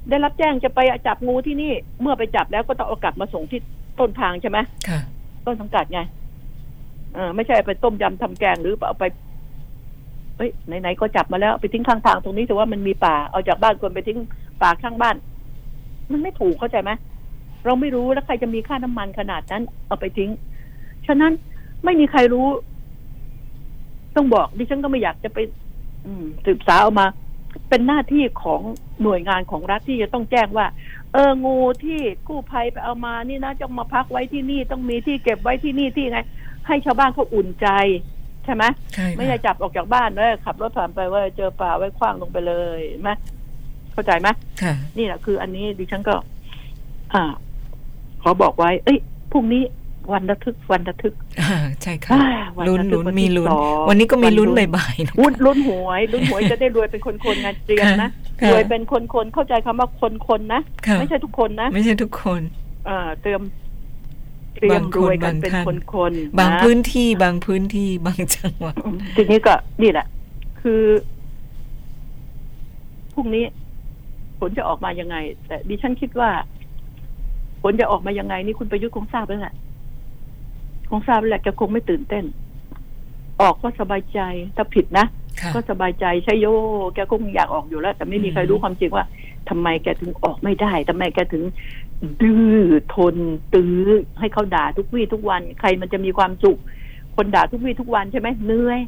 [0.09, 1.71] ได้รับแจ้งจะไปจับงูที่นี่
[2.01, 3.59] เมื่อไปจับแล้วก็ต้องเอากลับมาส่งที่
[3.99, 4.57] ต้นทางใช่ไหม
[4.89, 4.99] ค่ะ
[5.45, 5.99] ต้นสังกัดไง
[7.13, 9.05] เออไม่ใช่เอาไปต้มยำทำแกงหรือเอาไป
[10.37, 14.17] เฮ้ยไหนๆก็จับมาแล้วเอาไปทิ้งข้างทางตรงนี้ถือว่ามันมีป่าเอาจากบ้านคนไปทิ้ง
[14.61, 15.15] ป่าข้างบ้าน
[16.11, 16.91] มันไม่ถูกเข้าใจไหม
[17.65, 20.29] เราไม่รู้แล้วใครจะมีค่าน้ำมันขนาดนั้น เอาไปทิ้ง
[21.07, 21.31] ฉะนั้น
[21.83, 22.47] ไม่มีใครรู้
[24.15, 25.37] ต้องบอกดิฉันก็ไม่อยากจะไป
[26.05, 27.07] อืมสืบสาวเอามา
[27.69, 28.61] เป็นหน้าที่ของ
[29.03, 30.67] หน่วยงานของรัฐที่จะต้องแจ้งว่า
[31.13, 36.19] เอองูที่กู้ภัยไปเอามานี่นะจะมาพักไว้ที่นี่ต้องมีที่เก็บไว้ที่นี่ที่ไง
[36.67, 37.67] ให้ชาวบ้านเขาอุ่นใจ
[38.45, 43.11] ใช่ไหมใช่ค่ะไม่ใช่จับออกจากบ้านเลยขับรถผ่านไปว่าเจอป่าไว้คว้างลงไปเลยเห็นไหม
[43.93, 44.27] เข้าใจไหม
[44.61, 46.15] ค่ะนี่แหละคืออันนี้ดิฉันก็
[47.13, 47.23] อ่า
[48.21, 48.99] ขอบอกไว้ เอ้ย
[49.31, 49.63] พรุ่งนี้
[50.13, 52.25] วันระทึกวันระทึกอ่าใช่ค่ะอ่า
[52.57, 58.09] วันลุ้นระทึกลุ้นวันมีที่ลุ้นสองวันนี้ก็มีลุ้นวันลุ้นบ่ายๆนะคะวุ้นลุ้นหวยลุ้นหวยจะได้รวยเป็นคนๆงานเตรียมนะ
[58.41, 59.89] ค่ะรวยเป็นคนๆเข้าใจคำว่า
[60.27, 62.41] คนๆนะค่ะไม่ใช่ทุกคนนะ ไม่ใช่ทุกคน
[62.89, 63.41] อ่าเตรียม
[64.55, 70.05] เตรียมบางคนรวยกันบางเป็นท่านคนๆบางนะพื้นที่บางพื้นที่บางจังหวัดอืมทีนี้ก็นี่แหละ
[70.61, 70.81] คือ
[73.13, 73.43] พรุ่งนี้
[74.39, 75.15] ผลจะออกมายังไง
[75.47, 76.29] แต่ดิฉันคิดว่า
[77.61, 79.55] ผลจะออกมายังไง นี่คุณประยุทธ์คงทราบแล้วแหละ
[80.91, 82.25] คงทราบแล้วแหละแกคงไม่ตื่นเต้น
[83.41, 84.19] ออกก็สบายใจ
[84.55, 85.05] ถ้าผิดนะ
[85.41, 86.45] ค่ะก็สบายใจใช่โย
[86.95, 89.05] แกคงอยากออกอยู่แล้ว แต่ไม่มีใครอืมรู้ความจริงว่า
[89.49, 91.43] ทำไมแกถึงออกไม่ได้ทำไมแกถึง
[92.21, 92.55] ดื้อ
[92.95, 93.15] ทน
[93.53, 93.79] ตื้อ
[94.19, 96.59] ให้เขาด่าทุกวี่ทุกวัน ใครมันจะมีความสุข
[97.15, 98.79] คนด่าทุกวี่ทุกวันใช่ไหมเหนื่อย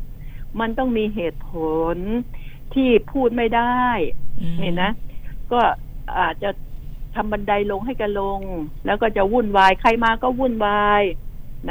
[0.60, 1.52] มันต้องมีเหตุผ
[1.96, 1.98] ล
[2.74, 3.84] ที่พูดไม่ได้
[4.42, 4.92] อืมเห็นนะ
[5.52, 5.60] ก็
[6.20, 6.50] อาจจะ
[7.16, 8.42] ทำบันไดลงให้แกลง
[8.86, 11.04] แล้วก็จะวุ่นวาย ใครมาก็วุ่นวาย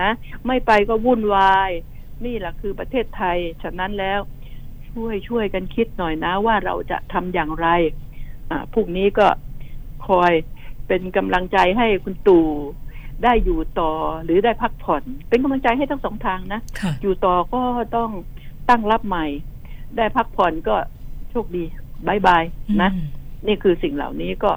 [0.00, 0.10] นะ
[0.46, 1.70] ไม่ไปก็วุ่นวาย
[2.24, 4.20] นี่แหละคือประเทศไทย ฉะนั้นแล้ว
[4.88, 7.68] ช่วยช่วยกันคิดหน่อยนะว่าเราจะทำอย่างไร
[8.50, 9.26] อ่าพรุ่งนี้ก็
[10.08, 10.32] คอย
[10.88, 12.46] เป็นกำลังใจให้คุณตู่
[13.24, 13.92] ได้อยู่ต่อ
[14.24, 17.62] หรือได้พักผ่อน เป็นกำลังใจให้ทั้งสองทางนะค่ะอยู่ต่อก็
[17.96, 18.10] ต้อง
[18.68, 19.26] ตั้งรับใหม่
[19.96, 20.76] ได้พักผ่อนก็
[21.30, 21.64] โชคดี
[22.06, 22.44] บายบาย
[22.82, 23.06] นะอืม
[23.46, 24.50] นี่คือสิ่งเหล่านี้ก็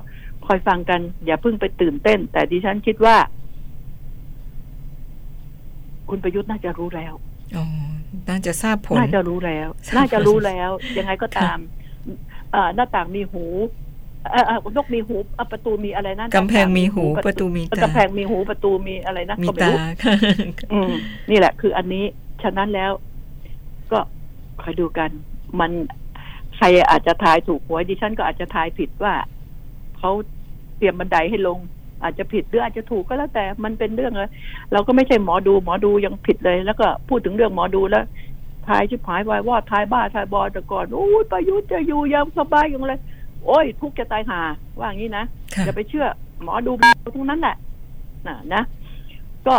[0.46, 3.18] คอยฟังกัน อย่าเพิ่งไปตื่นเต้น แต่ดิฉันคิดว่า
[6.10, 7.14] คุณประยุทธ์น่าจะรู้แล้ว
[7.58, 7.66] อ๋อ
[8.30, 11.58] น่าจะทราบผล น่าจะรู้แล้วทราบน่าจะรู้แล้ว ยังไงก็ตาม
[12.52, 13.46] เอ่อหน้าต่างมีหู
[14.32, 20.16] เอ่อเอ่อนกมีหูอะประตูมีอะไรนะกำแพงมีหูประตูมีตากำแพงมีหูประตูมีอะไรนะมีก็ไตารู้ค่ะ
[20.74, 20.92] อืม
[21.30, 22.06] นี่แหละ คืออันนี้
[22.44, 22.92] ฉะนั้นแล้ว
[23.92, 24.00] ก็
[24.62, 25.10] คอยดูกัน
[25.60, 25.72] มัน
[26.56, 29.14] ใครอาจจะทายถูกหวยดิฉันก็อาจจะทายผิดว่า
[29.98, 30.12] เขา
[30.78, 31.60] เตรียมบันไดให้ลง
[32.04, 34.32] อาจจะผิดหรืออาจจะถูกก็แล้วแต่มันเป็นเรื่องเลย
[34.74, 38.06] เราก็ไม่ใช่หมอดูหมอดูยังผิดเลย แล้วก็พูดถึงเรื่องหมอดูแล้ว
[38.68, 42.94] ทายชิบหายวายว่าทายบ้าทายบอแต่ก่อนโอ้ยประยุทธ์จะอยู่อยังสบายอย่างไร
[43.46, 44.42] โอ้ย ทุกข์จะตายหา
[44.80, 46.06] ว่างี้นะค่ะอย่าไปเชื่อ
[46.44, 46.72] หมอดู
[47.16, 47.56] ทั้งนั้นแหละ
[48.28, 48.62] นะนะ
[49.48, 49.56] ก็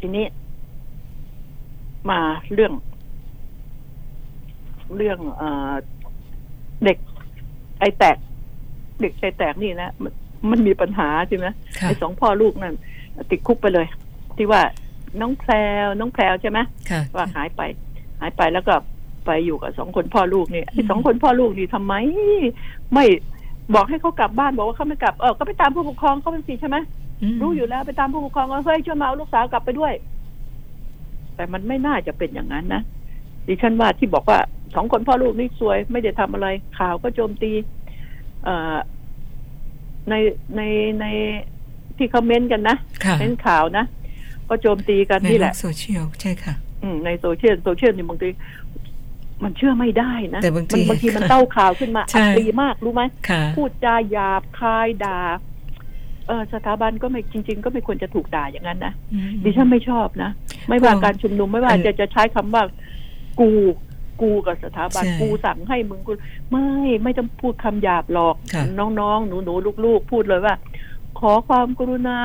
[0.00, 0.26] ทีนี้
[2.10, 2.20] มา
[2.54, 2.72] เรื่อง
[4.96, 5.74] เรื่องเออ
[6.84, 6.98] เด็ก
[7.80, 8.16] ไอแตก
[9.00, 9.90] เด็กใจแตกนี่นะ
[10.40, 11.46] มันมันมีปัญหาใช่ไหม
[11.78, 12.74] ค่ะไอสองพ่อลูกนั่น
[13.30, 13.86] ติดคุกไปเลย
[14.36, 14.62] ที่ว่า
[15.20, 15.52] น้องแพร
[15.84, 16.58] วน้องแพรวใช่ไหม
[16.90, 17.62] ค่ะว่าหายไป
[18.20, 18.74] หายไปแล้วก็
[19.26, 21.94] ไปอยู่กับสองคนพ่อลูกนี่ไอ้สองคนพ่อลูกนี่ทำไม
[22.94, 23.04] ไม่
[23.74, 26.76] บอกให้เขากลับบ้านบอกว่าเขาไม่กลับเออก็ไปตามผู้ปกครองเขาเป็นสิใช่ไหม
[27.32, 29.92] มรู้อยู่แล้วไปตามผู้ปกครองว่าเฮ้ยช่วยมาเอาลูกสาวกลับไปด้วย
[31.36, 32.82] แต่มันไม่น่าจะเป็นอย่างนั้นนะ
[33.46, 34.38] ดิฉันว่าที่บอกว่า
[34.74, 37.52] สองคนพ่อลูกนี่ซวย ไม่ได้ทำอะไรข่าวก็โจมตี
[38.44, 38.76] เอ่อ
[40.10, 40.14] ใน
[40.56, 40.62] ใน
[41.00, 41.06] ใน
[41.96, 43.84] ที่เขาเม้นต์กันนะค่ะเม้นข่าวนะ
[44.48, 48.28] ก็โจมตีกันในนี่โลแหละกโซเชียลใช่ค่ะ อืมในโซเชียลโซเชียลนี่บางที
[49.44, 55.20] มันเชื่อไม่ได้นะแต่บางทีมันบางทีมันเต้าข่าวขึ้นมาใช่อัดดีมากรู้ไหมค่ะพูดจาหยาบคายด่า
[56.26, 60.30] เออสถาบันก็ไม่จริง ๆ ก็ไม่ควรจะถูกด่าอย่างนั้นนะอืมดิฉันไม่ชอบนะ
[60.68, 62.62] ไม่ว่าพวกการชุมนุมไม่ว่าอันจะจะใช้คำว่า
[63.40, 63.50] กู
[64.22, 66.12] กูกับสถาบันใช่กูสั่งให้มึงกู
[66.50, 66.66] ไม่
[67.02, 68.64] ไม่ต้องพูดคำหยาบหรอกค่ะ
[69.00, 70.54] น้องๆ หนูๆ ลูกๆ พูดเลยว่า
[71.20, 72.18] ขอความกรุณา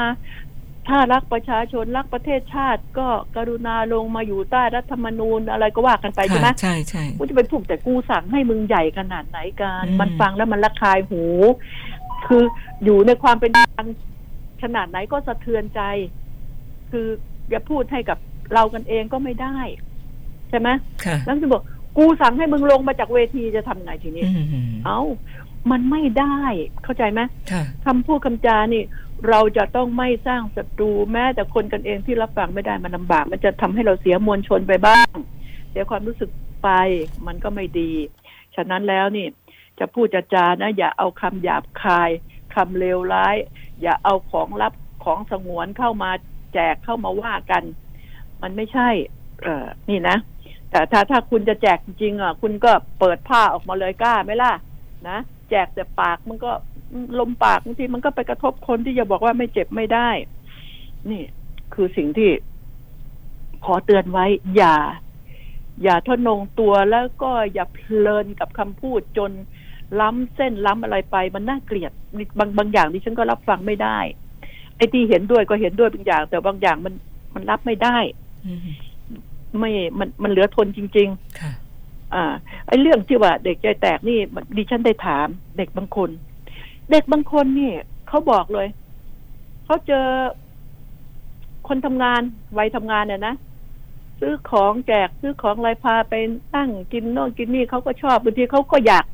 [0.89, 11.23] ถ้ารักประชาชนรักประเทศชาติ ก็กรุณาลงมาอยู่ใต้รัฐธรรมนูญอะไรก็ว่ากันไปใช่ไหมค่ะใช่ใช่กูจะไปพูดแต่กูสั่งให้มึงใหญ่ขนาดไหนกันอืมมันฟังแล้วมันระคายหู
[12.27, 12.43] คือ
[12.83, 13.87] อยู่ในความเป็นกลาง
[14.59, 15.81] เขนาดไหนก็สะเทือนใจ
[16.91, 17.07] คือ
[17.49, 18.17] อย่าพูดให้กับ
[18.53, 19.57] เรากันเองก็ไม่ได้
[20.49, 20.69] ใช่ไหม
[21.05, 21.63] ค่ะแล้วจะบอก
[21.97, 25.01] กูสั่งให้มึงลงมาจากเวทีจะทำไงทีนี้อืมเอ้า
[25.71, 26.37] มันไม่ได้
[26.83, 27.21] เข้าใจไหม
[27.51, 28.83] ค่ะคำพูดคำจานี่
[29.29, 35.15] เราจะต้องไม่สร้างศัตรูแม้แต่คนกันเองที่รับฟังไม่ได้มันลำบาก มันจะทำให้เราเสียมวลชนไปบ้าง
[35.69, 36.29] เสียความรู้สึก
[36.63, 36.69] ไป
[37.27, 37.91] มันก็ไม่ดี
[38.55, 39.27] ฉะนั้นแล้วนี่
[39.79, 42.09] จะพูดจะจานะ อย่าเอาคำหยาบคาย
[42.55, 43.35] คำเลวร้าย
[43.81, 44.73] อย่าเอาของลับ
[45.03, 46.11] ของสงวนเข้ามา
[46.53, 47.63] แจกเข้ามาว่ากัน
[48.41, 48.89] มันไม่ใช่
[49.43, 50.17] เออนี่นะ
[50.73, 54.53] แต่ถ้าถ้าคุณจะแจกจริงอะ คุณก็เปิดผ้าออกมาเลยกล้าไหมล่ะ
[55.09, 55.17] นะ
[55.49, 56.51] แจกแต่ปากมันก็
[57.19, 60.09] ลมปากบางทีมันก็ไปกระทบคนที่จะบอกว่าไม่เจ็บไม่ได้
[61.09, 61.23] นี่
[61.73, 62.31] คือสิ่งที่
[63.65, 64.75] ขอเตือนไว้ อย่า
[65.83, 69.31] อย่าทะนงตัวแล้วก็อย่าเพลินกับคำพูดจน
[70.01, 71.91] ล้ำเส้นล้ำอะไรไป มันน่าเกลียด
[72.39, 73.97] บางบางอย่างที่ฉันก็รับฟังไม่ได้
[74.77, 76.93] ไอ้ที่เห็นด้วยก็เห็นด้วยบางอย่าง แต่บางอย่างมัน
[77.35, 77.97] มันรับไม่ได้
[78.45, 78.51] อื
[79.59, 81.51] ไม่มันมันเหลือทนจริง ๆ ค่ะ
[82.13, 82.23] อ่า
[82.67, 85.27] ไอ้เรื่องที่ว่าเด็กใจแตกนี่มันดิฉันได้ถาม
[85.57, 86.09] เด็กบางคน
[86.91, 87.71] เด็กบางคนนี่
[88.07, 88.67] เขาบอกเลย
[89.65, 90.05] เขาเจอ
[91.67, 92.21] คนทำงาน
[92.57, 93.35] วัยทำงานเนี่ยนะ
[94.19, 96.13] ซื้อของแจกซื้อของอะไรพาไป
[96.55, 99.05] ตั้งกินโน่นกินนี่เขาก็ชอบบางทีเขาก็อยาก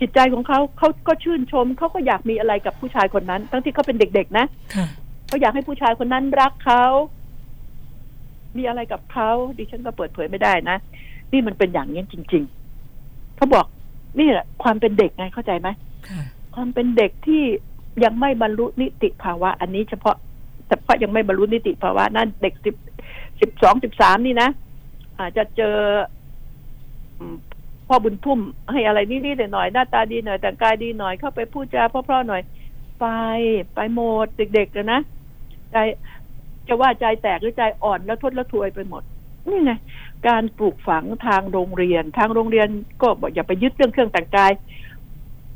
[0.00, 4.86] จิตใจของเขาเขาก็ชื่นชมเขาก็อยากมีอะไรกับผู้ชายคนนั้น ทั้งที่เขาเป็นเด็กๆนะค่ะ
[5.26, 6.84] เขาอยากให้ผู้ชายคนนั้นรักเขา
[8.58, 10.76] มีอะไรกับเขาดิฉันก็เปิดเผยไม่ได้นะ
[11.32, 12.42] นี่มันเป็นอย่างนี้จริง
[12.90, 13.66] ๆเขาบอก
[14.18, 15.68] นี่แหละความเป็นเด็กไงเข้าใจไหม
[16.08, 16.20] ค่ะ
[16.54, 17.42] ความเป็นเด็กที่
[18.04, 20.16] ยังไม่บรรลุนิติภาวะ อันนี้เฉพาะ
[20.68, 22.74] เฉพาะยังไม่บรรลุนิติภาวะนั่นเด็กสิบ
[23.40, 24.48] สิบสองสิบสามนี่นะ
[25.18, 25.76] อาจจะเจอ
[27.18, 27.36] อืม
[27.88, 28.38] พ่อบุญทุ่ม
[28.72, 32.42] ให้อะไรนิดๆหน่อยๆหน้าตาดีหน่อยแต่งกายดีหน่อยเข้าไปพูดจาเพราะๆหน่อย
[33.00, 33.06] ไป
[33.74, 35.00] ไปหมดเด็กๆเลยนะ
[35.72, 35.76] ใจ
[36.68, 39.02] จะว่าใจแตกหรือใจอ่อนแล้วทดแล้วทวยไปหมด
[39.48, 39.72] นี่ไง
[40.28, 42.68] การปลูกฝังทางโรงเรียน ทางโรงเรียน
[43.02, 44.52] ก็บอกอย่าไปยึดเรื่องเครื่องแต่งกาย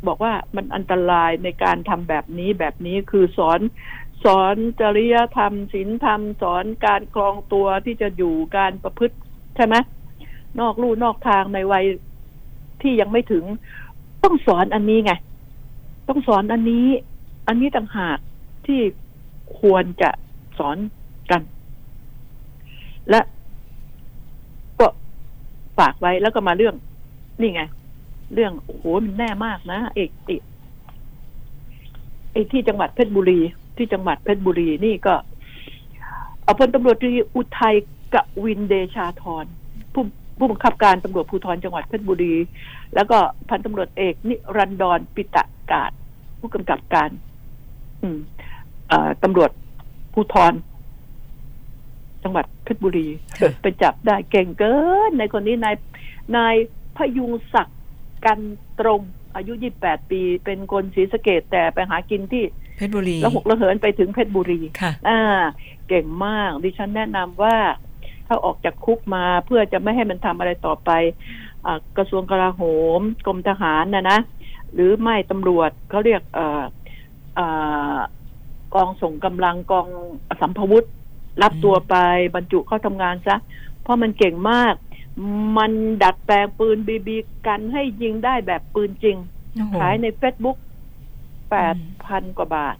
[0.06, 3.60] บอกว่ามันอันตรายในการทำแบบนี้แบบนี้คือสอน
[4.24, 9.16] สอนจริยธรรมศีลธรรม สอนการครองตัวที่จะอยู่การประพฤติ
[9.56, 9.74] ใช่ไหม
[10.60, 11.84] นอกลู่นอกทางในวัย
[12.82, 13.44] ที่ยังไม่ถึง
[14.24, 15.12] ต้องสอนอันนี้ไง
[16.08, 16.86] ต้องสอนอันนี้
[17.48, 18.18] อันนี้ต่างหาก
[18.66, 18.80] ที่
[19.60, 20.10] ควรจะ
[20.58, 20.76] สอน
[21.30, 21.42] กัน
[23.10, 23.20] และ
[24.80, 24.86] ก็
[25.78, 26.74] ฝากไว้แล้วก็มาเรื่อง
[27.40, 27.62] นี่ไง
[28.34, 30.42] เรื่องโอ้โหมันแน่มากนะเอกเอก
[32.32, 33.40] ไอ้ที่จังหวัดเพชรบุรี
[33.76, 35.14] ที่จังหวัดเพชรบุรีนี่ก็
[36.42, 37.74] เอาพลตำรวจตรีอุทัย
[38.14, 39.44] กวินเดชาธร
[39.92, 40.04] ผู้
[40.38, 42.34] ผู้บังคับการตำรวจภูธรจังหวัดเพชรบุรี
[42.94, 43.18] แล้วก็
[43.48, 45.90] พันตำรวจเอก นิรันดรปิตะกาศ
[46.38, 47.10] ผู้กำกับการ
[48.02, 48.18] อืม
[48.90, 49.50] อ่อตำรวจ
[50.14, 50.52] ภูธร
[52.24, 53.08] จังหวัดเพชรบุรี
[53.40, 54.74] ค่ะไปจับได้เก่งเกิ
[55.08, 55.74] นในคนนี้นาย
[56.36, 56.54] นาย
[56.96, 57.78] พยุงศักดิ์
[58.26, 58.38] กัน
[58.80, 59.00] ตรง
[59.34, 59.52] อายุ
[59.82, 62.44] 28ปี เป็นคนศรีสะเกดแต่ไปหากินที่
[62.76, 65.20] เพชรบุรีแล้วหกระเหินไปถึงเพชรบุรีค่ะอ่า
[65.88, 67.56] เก่งมาก ดิฉันแนะนำว่า
[68.26, 70.90] ถ้าออกจากคุกมาเพื่อจะไม่ให้มันทำอะไรต่อไป
[71.66, 72.62] อ่ากระทรวงกลาโห
[72.98, 74.18] มกรมทหารนะนะ
[74.74, 76.62] หรือไม่ตำรวจเขาเรียกเอ่อ
[77.34, 77.46] เอ่
[77.94, 77.96] อ
[78.74, 79.86] กองส่งกำลังกอง
[80.40, 80.86] สัมภวุธ
[81.42, 81.96] รับตัวไป
[82.34, 83.36] บรรจุเข้าทำงานซะ
[83.82, 84.74] เพราะมันเก่งมาก
[85.58, 85.72] มัน
[86.02, 87.16] ดัดแปลงปืนบีบี
[87.46, 89.16] กันให้ยิงได้แบบปืนจริง
[89.54, 90.58] โอ้โหขายในเฟซบุ๊ก
[91.50, 91.76] แปด
[92.06, 92.76] พันกว่าบาท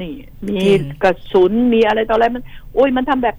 [0.00, 0.14] นี่
[0.44, 2.42] มีเก่งกระสุนมีอะไรต่ออะไรมัน
[2.74, 3.36] โอ้ยมันทำแบบ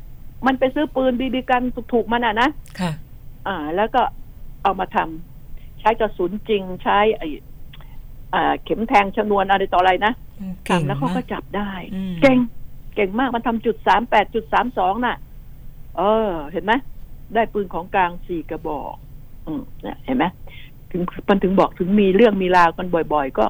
[0.48, 2.50] มันไปซื้อปืนบีบีกันถูกๆมันอะนะ
[2.80, 2.92] ค่ะ
[3.48, 4.02] อ่า แล้วก็
[4.64, 7.28] เอามาทำใช้กระสุนจริงใช้ไอ้
[8.34, 10.14] อ่าเข็มแทงชนวนอะไรต่ออะไรนะ
[10.66, 12.38] เก่งทำแล้วเขามาก็กจับได้อืมเก่ง
[12.96, 15.18] เก่งมากมันทำจุดสามแปดจุดสามสองน่ะ
[15.98, 16.74] เออ เห็นไหม
[17.34, 18.96] ได้ปืนของกลางสี่กระบอก
[19.48, 20.26] อืมเนี่ยเห็นไหม
[20.92, 23.46] ถึงมันถึงบอกถึงมีเรื่องมีราวกันบ่อย ๆ ก็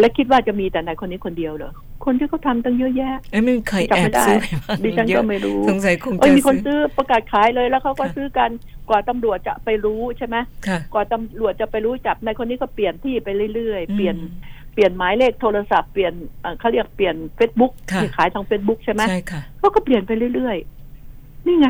[0.00, 1.72] และคิดว่าจะมีแต่นายคนนี้คนเดียวเหรอ
[2.04, 8.50] คนที่เขาทำตั้งเยอะแยะเอ้ยไม่มีใครจำแอไม่บได้ซื้อไปบ้างดิฉันเยก็อะไม่รู้สงสัยคงเอ้จะยมีคนซื้อซื้อประกาศขายเลยแล้วเขาก็ค่ะซื้อกัน
[8.88, 21.68] กว่าตำรวจจะไปรู้ใช่ไหมค่ะกว่าตำรวจจะไปรู้จับนายคนนี้ก็เปลี่ยนที่ไปเรื่อยๆ เปลี่ยนอืม เปลี่ยนหมายเลขโทรศัพท์เปลี่ยนเอ่อเขาเรียกเปลี่ยนเฟซบุ๊กค่ะที่ขายทางเฟซบุ๊กใช่ไหมใช่ค่ะเขาก็เปลี่ยนไปเรื่อยๆ นี่ไง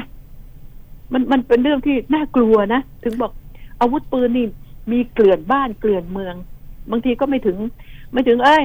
[1.12, 3.32] มันมันเป็นเรื่องที่น่ากลัวนะ ถึงบอก
[3.80, 4.46] อาวุธปืนนี่
[4.92, 6.34] มีเกลื่อนบ้านเกลื่อนเมือง
[6.90, 7.56] บางทีก็ไม่ถึง
[8.12, 8.62] ไม่ถึง เอ้ย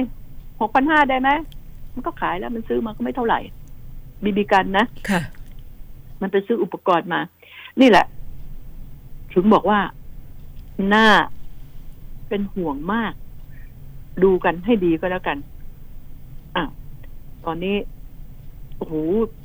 [0.60, 1.30] หกพันห้าได้ไหม
[1.94, 3.40] มันก็ขายแล้วมันซื้อมาก็ไม่เท่าไหร่
[4.24, 5.20] บีบีกันนะค่ะ
[6.20, 7.20] มันไปซื้ออุปกรณ์มา
[7.80, 8.06] นี่แหละ
[9.34, 9.80] ถึงบอกว่า
[10.94, 11.06] น่า
[12.28, 13.12] เป็นห่วงมาก
[14.24, 15.38] ดูกันให้ดีก็แล้วกัน
[17.44, 17.76] ตอนนี้
[18.76, 18.94] โอ้โห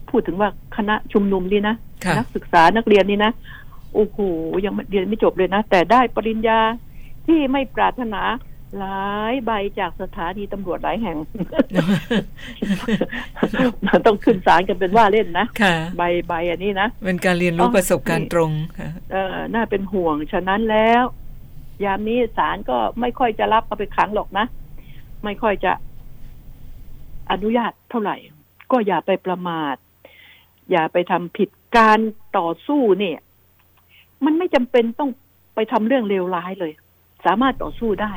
[0.10, 3.32] พูดถึงว่าคณะชุมนุมนี่นะค่ะนักศึกษานักเรียนนี่นะ
[3.94, 4.18] โอ้โห
[4.66, 6.60] ยังเรียนไม่จบเลยนะ แต่ได้ปริญญา
[7.28, 8.24] ที่ไม่ปรารถนา
[8.80, 11.18] หลายใบจากสถานีตำรวจหลายแห่ง
[14.06, 21.04] ต้องขึ้นศาลกันเป็นว่าเล่นนะค่ะใบใบอันนี้นะเป็นการเรียนรู้อ๋อประสบการณ์ตรงค่ะเออน่าเป็นห่วงฉะนั้นแล้ว
[21.84, 24.46] ยามนี้ศาลก็ไม่ค่อยจะรับเอาไปขังหรอกนะ
[25.24, 25.74] ไม่ค่อยจะ
[27.32, 28.16] อนุญาตเท่าไหร่
[28.72, 29.76] ก็อย่าไปประมาท
[30.72, 32.00] อย่าไปทำผิดการ
[32.38, 33.18] ต่อสู้เนี่ย
[34.26, 35.10] มันไม่จำเป็นต้อง
[35.56, 36.72] ไปทำเรื่องเลวร้ายเลย
[37.26, 38.14] สามารถต่อสู้ได้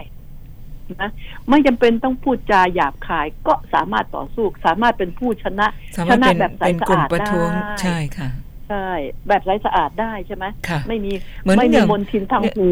[1.02, 1.10] นะ
[1.50, 5.66] ไม่จำเป็นต้องพูดจาหยาบคายก็สามารถต่อสู้ สามารถเป็นผู้ชนะ
[5.98, 8.28] สาชมารถนะเป็นแบบใสเป็นสะกลุ่มอาดประท้วงได้ใช่ค่ะ
[8.68, 8.88] ใช่
[9.28, 11.12] แบบไร้สะอาดได้ใช่ไหมค่ะ ไม่มี
[11.42, 12.68] เหมือนไม่อมีย่างมนทินทางหู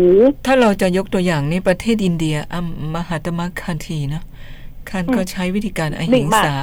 [0.47, 4.23] ถ้าเราจะยกตัวอย่างนี่ประเทศอินเดียอัมมหาตมะคันธีนะ
[4.91, 6.57] คันอืมก็ใช้วิธีการอนิ่หิงงมาก สา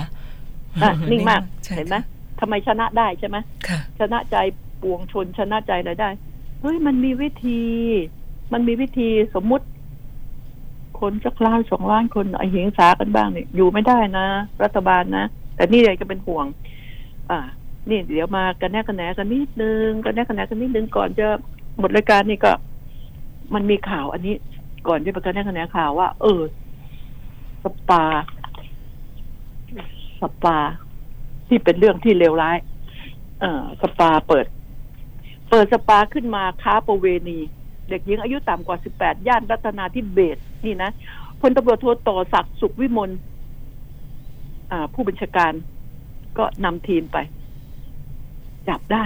[0.84, 2.04] อะนิ่งมากใช่เห็นไหมค่ะ
[2.40, 4.36] ทำไมชนะได้ใช่ไหมค่ะ ชนะใจ
[4.82, 6.10] ปวงชนชนะใจอะไรได้
[6.62, 7.62] เฮ้ยมันมีวิธี
[8.54, 9.66] มันมีวิธีสมมุติ
[11.00, 14.26] คนสักล้านสองล้านคนไอหิงสากันบ้างเนี่ยอยู่ไม่ได้นะ
[14.64, 15.26] รัฐบาลนะ
[15.56, 16.46] แต่นี่เลยก็เป็นห่วง
[17.30, 17.40] อ่า
[17.88, 21.28] นี่เดี๋ยวมากันแน่กันแหนกันนิดนึงกันแน่กันแหนกันนิดนึงก่อนจะ
[21.80, 22.52] หมดรายการนี่ก็
[23.54, 24.36] มันมีข่าวอันนี้
[24.88, 26.42] ก่อนจะไปกันแน่กันแหนข่าวว่า เออ
[27.64, 28.04] สปา
[30.22, 30.58] สปา
[31.48, 32.58] ที่เป็นเรื่องที่เลวร้าย
[33.42, 34.46] เออสปาเปิด
[35.50, 37.40] เปิดสปาขึ้นมาค้าประเวณี
[37.90, 40.92] เด็กหญิงอายุต่ำกว่า18ย่านรัตนาธิเบศนี่นะ
[41.42, 43.12] พลตำรวจโทต่อศักดิ์สุขวิมล
[44.94, 45.54] ผู้บัญชาการ
[46.38, 47.18] ก็นำทีมไป
[48.70, 49.06] จับได้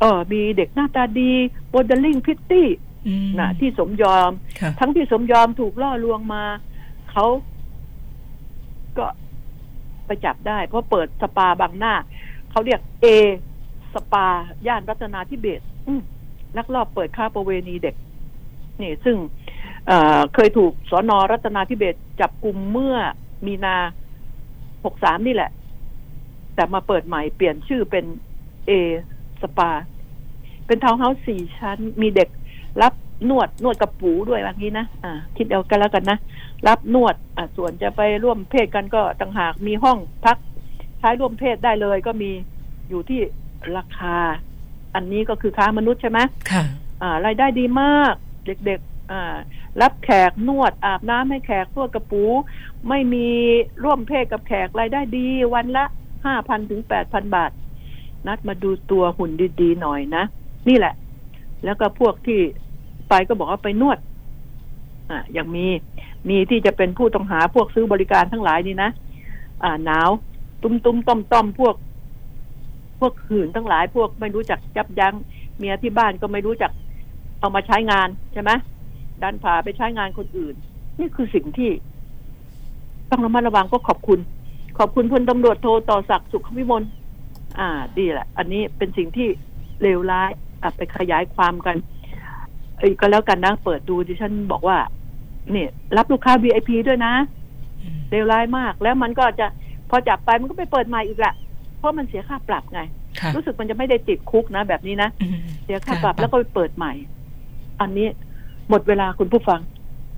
[0.00, 1.32] เออ มีเด็กหน้าตาดี
[1.70, 2.68] โมเดลลิ่งพริตตี้
[3.06, 4.30] อืมนะที่สมยอม
[4.60, 6.42] ค่ะทั้งที่สมยอมถูกล่อลวงมา
[7.10, 7.26] เขา
[8.98, 9.06] ก็
[10.06, 11.94] ไปจับได้ เพราะเปิดสปาบางหน้า
[12.50, 13.06] เขาเรียกเอ
[13.94, 14.26] สปา
[14.66, 16.02] ย่านรัตนาธิเบศรอืม
[16.56, 17.94] ลักลอบเปิดค้าประเวณีเด็ก
[18.82, 19.16] นี่ ซึ่ง
[19.86, 22.96] เอ่อเคยถูกสอนอรัตนาธิเบศรจับกลุ่มเมื่อ
[23.46, 23.76] มีนา
[24.52, 25.50] 63นี่แหละ
[26.54, 28.04] แต่มาเปิดใหม่เปลี่ยนชื่อเป็น
[28.66, 28.72] เอ
[29.42, 29.70] สปา
[30.66, 32.28] เป็นทาวน์เฮาส์สี่ชั้น มีเด็ก
[32.82, 32.94] รับ
[33.30, 36.18] นวดนวดกับปูด้วยแบบนี้นะอ่า คิดเอากันแล้วกันนะ
[36.68, 40.36] รับนวด อ่าส่วนจะไปร่วมเพศกันก็ต่างหากมีห้องพัก
[40.98, 42.30] ใช้ร่วมเพศได้เลย ก็มี
[42.88, 43.20] อยู่ที่
[43.76, 44.16] ราคา
[44.94, 46.18] อันนี้ก็คือค้ามนุษย์ใช่ไหม
[46.50, 46.64] ค่ะ
[47.02, 48.14] อ่ารายได้ดีมาก
[48.46, 49.36] เด็กๆอ่า
[49.82, 52.24] รับแขกนวดอาบน้ำให้แขกนวดกระปู
[52.88, 53.28] ไม่มี
[53.84, 55.84] ร่วมเพศกับแขกรายได้ดีวันละ
[56.24, 57.50] ห้าพันถึงแปดพันบาท
[58.26, 60.24] นัดมาดูตัวหุ่นดีๆหน่อยนะ
[60.68, 60.94] นี่แหละ
[61.64, 62.40] แล้วก็พวกที่
[63.08, 63.98] ไปก็บอกว่าไปนวด
[65.10, 65.66] อ่ายังมี
[66.28, 68.90] มีที่จะเป็นผู้ต้องหาพวกซื้อบริการทั้งหลายนี่นะ
[69.62, 70.10] อ่าหนาว
[70.62, 71.74] ตุ้มตุ้มต้อมต้อมพวก
[73.00, 75.14] พวกหื่นทั้งหลาย พวกไม่รู้จักยับยั้ง
[75.58, 76.70] เมียที่บ้านก็ไม่รู้จัก
[77.40, 78.50] เอามาใช้งานใช่ไหม
[79.22, 80.54] ดันพาไปใช้งานคนอื่น
[81.00, 81.70] นี่คือสิ่งที่
[83.10, 84.18] ต้องระมัดระวังก็ขอบคุณ
[84.78, 86.82] ขอบคุณพลตำรวจโทต่อศักดิ์สุขวิมล
[87.58, 89.28] อ่า ดีแหละ อันนี้เป็นสิ่งที่
[89.82, 90.30] เลวร้าย
[90.62, 91.76] อะไปขยายความกัน
[92.78, 94.78] เอ้ยก็แล้วกันนะเปิดดูดิฉันบอกว่า
[95.50, 97.12] เนี่ยรับลูกค้า VIP ด้วยนะ
[97.82, 99.46] อืมเลวร้ายมาก แล้วมันก็จะ
[99.90, 101.34] พอจับไปมันก็ไปเปิดใหม่อีกแหละ
[101.78, 102.80] เพราะมันเสียค่าปรับไง
[103.20, 106.92] ค่ะรู้สึกมันจะไม่ได้ติดคุกนะ แบบนี้นะอืมเสียค่าปรับแล้วก็ไปเปิดใหม่
[107.80, 108.08] อันนี้
[108.70, 109.60] หมดเวลาคุณผู้ฟัง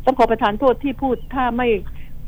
[0.05, 1.68] ต้องขอประทานโทษที่พูดถ้าไม่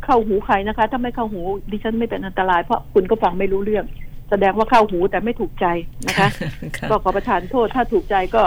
[0.05, 1.41] เข้าหูใครนะคะ ถ้าไม่เข้าหู
[1.71, 3.85] ดิฉันไม่เป็นอันตรายเพราะคุณก็ฟังไม่รู้เรื่อง
[4.31, 5.67] แสดงว่าเข้าหูแต่ไม่ถูกใจ
[6.07, 6.29] นะคะ
[6.77, 8.43] ค่ะก็ขอประทานโทษถ้าถูกใจก็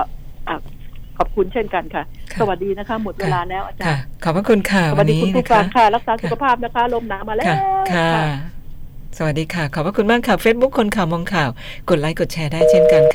[0.47, 0.55] อะ
[1.17, 7.57] ขอบคุณเช่นกันค่ะค่ะ สวัสดีนะคะ หมดเวลาแล้วอาจารค่ะย์ ขอบพระคุณค่ะสวัวันสดีนี้คุณผู้นะฟัคะงค่ะ รักษาสุขภาพนะคะ ลมหนาวมาแล้วค่ะ
[7.93, 8.11] ค่ะ
[9.17, 11.49] สวัสดีค่ะ ขอบพระคุณมากค่ะ Facebook คนข่าวมองข่าว
[11.89, 13.11] กดไลค์กดแชร์ได้เช่นกันค่ะ